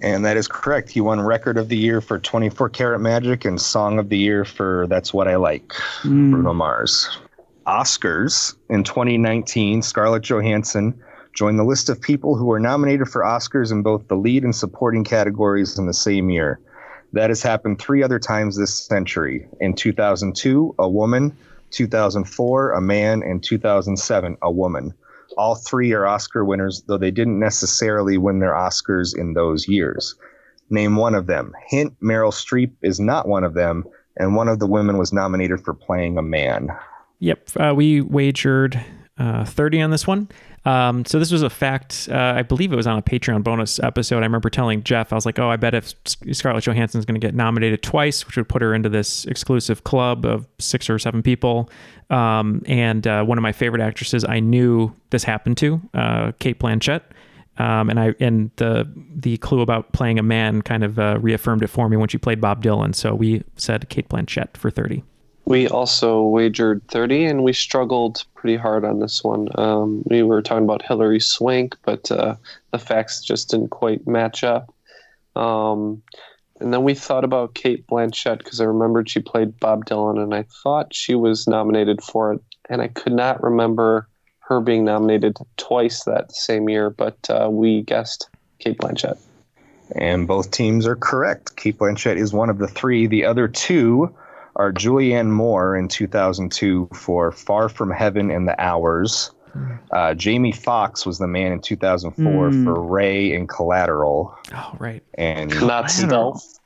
[0.00, 0.90] And that is correct.
[0.90, 4.44] He won Record of the Year for 24 Karat Magic and Song of the Year
[4.44, 5.72] for That's What I Like,
[6.02, 6.32] hmm.
[6.32, 7.08] Bruno Mars.
[7.66, 11.00] Oscars in 2019, Scarlett Johansson
[11.34, 14.54] joined the list of people who were nominated for Oscars in both the lead and
[14.54, 16.60] supporting categories in the same year.
[17.12, 19.48] That has happened three other times this century.
[19.60, 21.36] In 2002, a woman,
[21.70, 24.94] 2004, a man, and 2007, a woman.
[25.36, 30.14] All three are Oscar winners, though they didn't necessarily win their Oscars in those years.
[30.70, 31.52] Name one of them.
[31.68, 33.84] Hint Meryl Streep is not one of them,
[34.16, 36.68] and one of the women was nominated for playing a man.
[37.20, 38.82] Yep, uh, we wagered
[39.18, 40.28] uh, 30 on this one.
[40.66, 42.08] Um, so this was a fact.
[42.10, 44.18] Uh, I believe it was on a Patreon bonus episode.
[44.18, 45.94] I remember telling Jeff, I was like, "Oh, I bet if
[46.32, 49.84] Scarlett Johansson is going to get nominated twice, which would put her into this exclusive
[49.84, 51.70] club of six or seven people."
[52.10, 56.58] Um, and uh, one of my favorite actresses, I knew this happened to, uh, Cate
[56.58, 57.02] Blanchett.
[57.58, 61.62] Um, and I and the the clue about playing a man kind of uh, reaffirmed
[61.62, 62.94] it for me when she played Bob Dylan.
[62.94, 65.04] So we said Cate Blanchett for thirty.
[65.46, 69.48] We also wagered 30, and we struggled pretty hard on this one.
[69.54, 72.34] Um, we were talking about Hilary Swank, but uh,
[72.72, 74.74] the facts just didn't quite match up.
[75.36, 76.02] Um,
[76.58, 80.34] and then we thought about Cate Blanchett because I remembered she played Bob Dylan, and
[80.34, 84.08] I thought she was nominated for it, and I could not remember
[84.40, 88.28] her being nominated twice that same year, but uh, we guessed
[88.58, 89.18] Cate Blanchett.
[89.94, 91.54] And both teams are correct.
[91.54, 93.06] Cate Blanchett is one of the three.
[93.06, 94.12] The other two
[94.56, 99.30] are Julianne Moore in 2002 for Far From Heaven and the Hours.
[99.90, 102.64] Uh, Jamie Foxx was the man in 2004 Mm.
[102.64, 104.36] for Ray and Collateral.
[104.54, 105.02] Oh, right.
[105.14, 106.58] And Not stealth.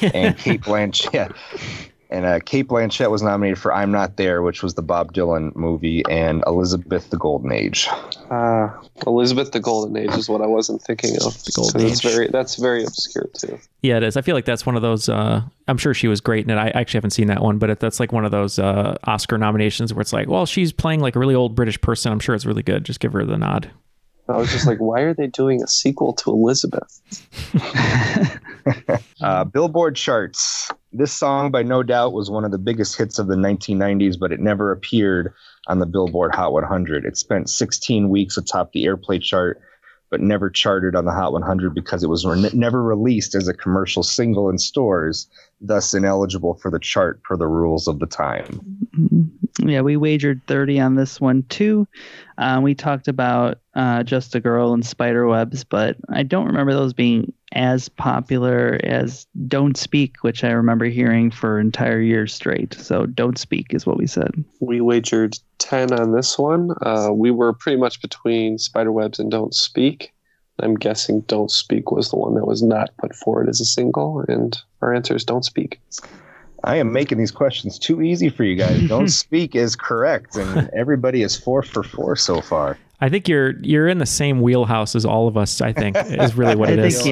[0.00, 1.34] and Cate Blanchett.
[2.08, 5.54] And uh, Cate Blanchett was nominated for I'm Not There, which was the Bob Dylan
[5.56, 7.88] movie, and Elizabeth the Golden Age.
[8.30, 8.68] Uh,
[9.06, 11.42] Elizabeth the Golden Age is what I wasn't thinking of.
[11.44, 12.12] The Golden That's Age.
[12.12, 13.58] very that's very obscure too.
[13.82, 14.16] Yeah, it is.
[14.16, 15.08] I feel like that's one of those.
[15.08, 16.58] Uh, I'm sure she was great in it.
[16.58, 19.36] I actually haven't seen that one, but it, that's like one of those uh, Oscar
[19.36, 22.12] nominations where it's like, well, she's playing like a really old British person.
[22.12, 22.84] I'm sure it's really good.
[22.84, 23.70] Just give her the nod.
[24.28, 27.00] I was just like, why are they doing a sequel to Elizabeth?
[29.22, 30.70] Uh, Billboard charts.
[30.92, 34.30] This song, by No Doubt, was one of the biggest hits of the 1990s, but
[34.30, 35.32] it never appeared
[35.68, 37.04] on the Billboard Hot 100.
[37.06, 39.60] It spent 16 weeks atop the airplay chart,
[40.10, 43.54] but never charted on the Hot 100 because it was re- never released as a
[43.54, 45.28] commercial single in stores,
[45.60, 48.60] thus ineligible for the chart per the rules of the time.
[49.60, 51.88] Yeah, we wagered 30 on this one too.
[52.36, 56.92] Uh, we talked about uh, Just a Girl and Spiderwebs, but I don't remember those
[56.92, 62.74] being as popular as Don't Speak, which I remember hearing for entire years straight.
[62.74, 64.44] So Don't Speak is what we said.
[64.60, 66.70] We wagered ten on this one.
[66.82, 70.12] Uh, we were pretty much between Spiderwebs and Don't Speak.
[70.60, 74.22] I'm guessing Don't Speak was the one that was not put forward as a single,
[74.28, 75.80] and our answer is Don't Speak.
[76.62, 78.82] I am making these questions too easy for you guys.
[78.88, 82.78] Don't speak is correct, and everybody is four for four so far.
[83.00, 85.60] I think you're you're in the same wheelhouse as all of us.
[85.60, 87.06] I think is really what it is.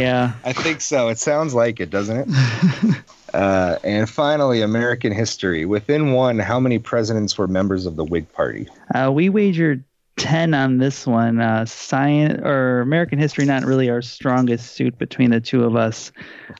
[0.44, 1.08] I think so.
[1.08, 2.96] It sounds like it, doesn't it?
[3.34, 5.64] uh, and finally, American history.
[5.66, 8.66] Within one, how many presidents were members of the Whig Party?
[8.94, 9.84] Uh, we wagered
[10.16, 11.40] 10 on this one.
[11.40, 16.12] Uh, science or American history, not really our strongest suit between the two of us.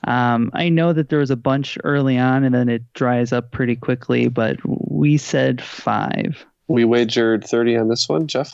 [0.07, 3.53] Um, I know that there was a bunch early on and then it dries up
[3.53, 6.45] pretty quickly, but we said five.
[6.67, 8.53] We wagered thirty on this one, Jeff.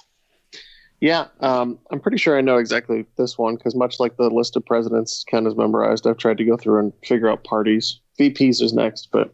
[1.01, 4.55] Yeah, um, I'm pretty sure I know exactly this one because much like the list
[4.57, 7.99] of presidents Ken has memorized, I've tried to go through and figure out parties.
[8.19, 9.33] VPs is next, but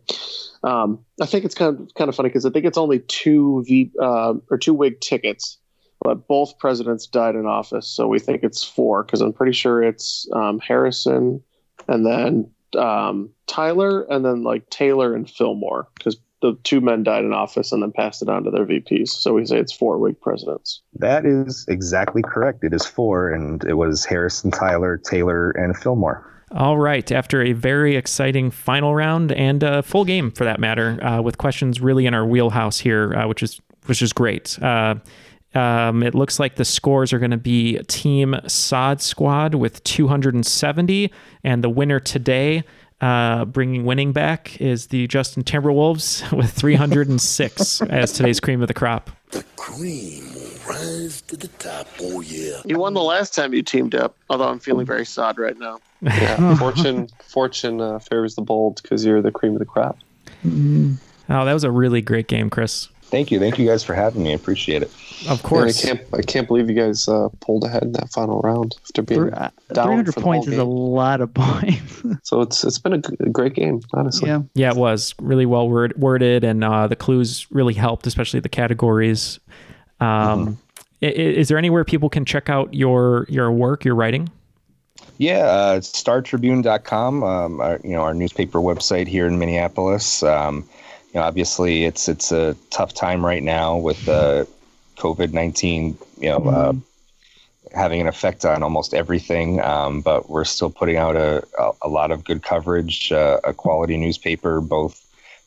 [0.63, 3.65] um, I think it's kind of kind of funny because I think it's only two
[3.67, 5.59] V uh, or two Whig tickets,
[6.03, 9.83] but both presidents died in office, so we think it's four because I'm pretty sure
[9.83, 11.43] it's um, Harrison
[11.89, 12.49] and then
[12.79, 17.73] um, Tyler and then like Taylor and Fillmore because the two men died in office
[17.73, 19.09] and then passed it on to their VPs.
[19.09, 20.83] So we say it's four Whig presidents.
[20.95, 22.63] That is exactly correct.
[22.63, 26.33] It is four, and it was Harrison, Tyler, Taylor, and Fillmore.
[26.53, 27.11] All right.
[27.11, 31.39] After a very exciting final round and a full game for that matter, uh, with
[31.39, 34.61] questions really in our wheelhouse here, uh, which is which is great.
[34.63, 34.97] Uh,
[35.55, 41.11] um, it looks like the scores are going to be Team Saad Squad with 270,
[41.43, 42.63] and the winner today,
[43.01, 48.75] uh, bringing winning back, is the Justin Timberwolves with 306 as today's cream of the
[48.75, 49.11] crop.
[49.31, 51.89] The cream will rise to the top.
[52.01, 52.61] Oh, yeah.
[52.65, 55.79] You won the last time you teamed up, although I'm feeling very sad right now.
[56.01, 59.99] Yeah, fortune fortune uh, favors the bold because you're the cream of the crop.
[61.29, 62.89] Oh, that was a really great game, Chris.
[63.09, 63.39] Thank you.
[63.39, 64.33] Thank you guys for having me.
[64.33, 64.89] I appreciate it.
[65.23, 65.85] Of Man, course.
[65.85, 69.03] I can't I can't believe you guys uh, pulled ahead in that final round after
[69.03, 69.51] being Three- down
[69.87, 72.03] 300 for the points whole is a lot of points.
[72.25, 74.29] So it's it's been a, g- a great game, honestly.
[74.29, 74.43] Yeah.
[74.55, 78.49] Yeah, it was really well word- worded, and uh, the clues really helped, especially the
[78.49, 79.39] categories.
[80.01, 80.59] Um,
[81.03, 84.29] i- i- is there anywhere people can check out your your work, your writing?
[85.19, 90.23] Yeah, uh, StarTribune.com, um, our, you know, our newspaper website here in Minneapolis.
[90.23, 90.63] Um, you
[91.17, 94.45] know, obviously, it's it's a tough time right now with uh,
[94.97, 95.97] COVID nineteen.
[96.19, 96.73] You know, uh,
[97.75, 99.61] having an effect on almost everything.
[99.61, 101.45] Um, but we're still putting out a
[101.83, 105.03] a, lot of good coverage, uh, a quality newspaper, both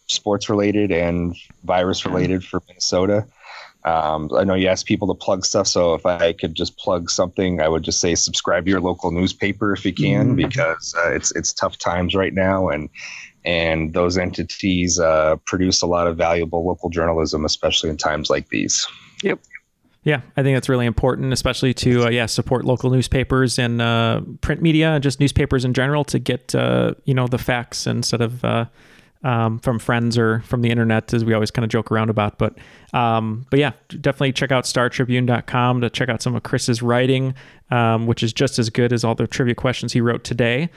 [0.07, 3.25] sports related and virus related for Minnesota.
[3.85, 7.09] Um, I know you asked people to plug stuff, so if I could just plug
[7.09, 10.35] something, I would just say subscribe to your local newspaper if you can, Mhm.
[10.35, 12.89] because uh, it's it's tough times right now, and
[13.45, 18.49] and those entities uh, produce a lot of valuable local journalism, especially in times like
[18.49, 18.87] these.
[19.23, 19.39] Yep.
[20.03, 24.21] Yeah, I think that's really important, especially to uh, yeah support local newspapers and uh,
[24.41, 28.21] print media, and just newspapers in general, to get uh, you know the facts instead
[28.21, 28.65] of uh,
[29.23, 32.37] um, from friends or from the internet, as we always kind of joke around about.
[32.37, 32.57] But
[32.93, 37.35] um, but yeah, definitely check out StarTribune.com to check out some of Chris's writing,
[37.69, 40.69] um, which is just as good as all the trivia questions he wrote today.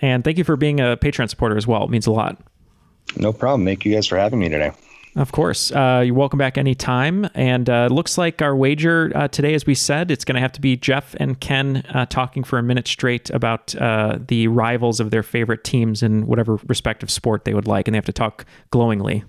[0.00, 1.84] And thank you for being a Patreon supporter as well.
[1.84, 2.38] It means a lot.
[3.16, 3.64] No problem.
[3.64, 4.72] Thank you guys for having me today.
[5.16, 5.72] Of course.
[5.72, 7.28] Uh, you're welcome back anytime.
[7.34, 10.52] And uh, looks like our wager uh, today, as we said, it's going to have
[10.52, 15.00] to be Jeff and Ken uh, talking for a minute straight about uh, the rivals
[15.00, 17.88] of their favorite teams in whatever respective sport they would like.
[17.88, 19.24] And they have to talk glowingly.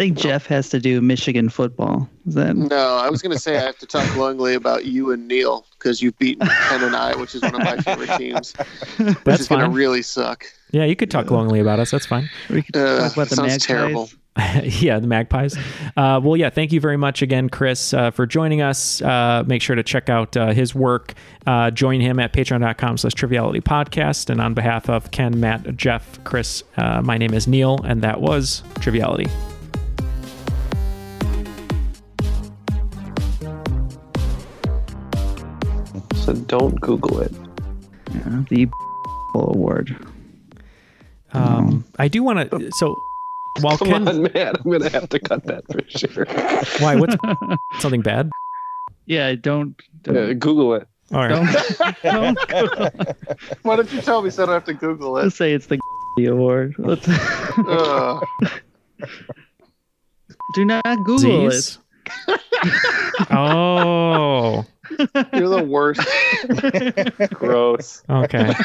[0.00, 2.08] Think Jeff has to do Michigan football.
[2.26, 5.12] Is that No, I was going to say I have to talk glowingly about you
[5.12, 8.54] and Neal because you've beaten Ken and I, which is one of my favorite teams.
[8.96, 9.74] Which That's is going to fine.
[9.74, 10.46] really suck.
[10.70, 11.90] Yeah, you could talk glowingly about us.
[11.90, 12.30] That's fine.
[12.48, 13.66] we could Uh, talk about the sounds Magpies.
[13.66, 14.10] terrible.
[14.64, 15.56] yeah, the Magpies.
[15.98, 19.02] Uh, well, yeah, thank you very much again, Chris, uh, for joining us.
[19.02, 21.12] Uh, make sure to check out uh, his work.
[21.46, 24.30] Uh, join him at patreon.com slash triviality podcast.
[24.30, 28.22] And on behalf of Ken, Matt, Jeff, Chris, uh, my name is Neal, and that
[28.22, 29.26] was Triviality.
[36.24, 37.32] So don't Google it.
[38.12, 38.68] Yeah, the
[39.34, 39.96] award.
[41.32, 42.70] Um, I do want to.
[42.78, 42.96] So,
[43.60, 44.08] while Come Ken.
[44.08, 44.54] on, man.
[44.56, 46.26] I'm going to have to cut that for sure.
[46.84, 46.96] Why?
[46.96, 47.16] What's
[47.80, 48.30] something bad?
[49.06, 49.74] Yeah, don't.
[50.02, 50.86] don't Uh, Google it.
[51.12, 51.98] All right.
[52.02, 53.08] don't, don't
[53.62, 55.24] Why don't you tell me so I don't have to Google it?
[55.24, 55.80] let's say it's the
[56.26, 56.74] award.
[56.78, 58.24] Let's, Ugh.
[60.54, 61.78] do not Google it.
[63.30, 64.64] oh,
[65.32, 66.00] You're the worst.
[67.34, 68.02] Gross.
[68.08, 68.52] okay.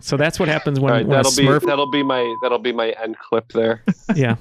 [0.00, 1.62] So that's what happens when, All right, when that'll be Smurf.
[1.66, 3.82] that'll be my that'll be my end clip there.
[4.14, 4.36] yeah.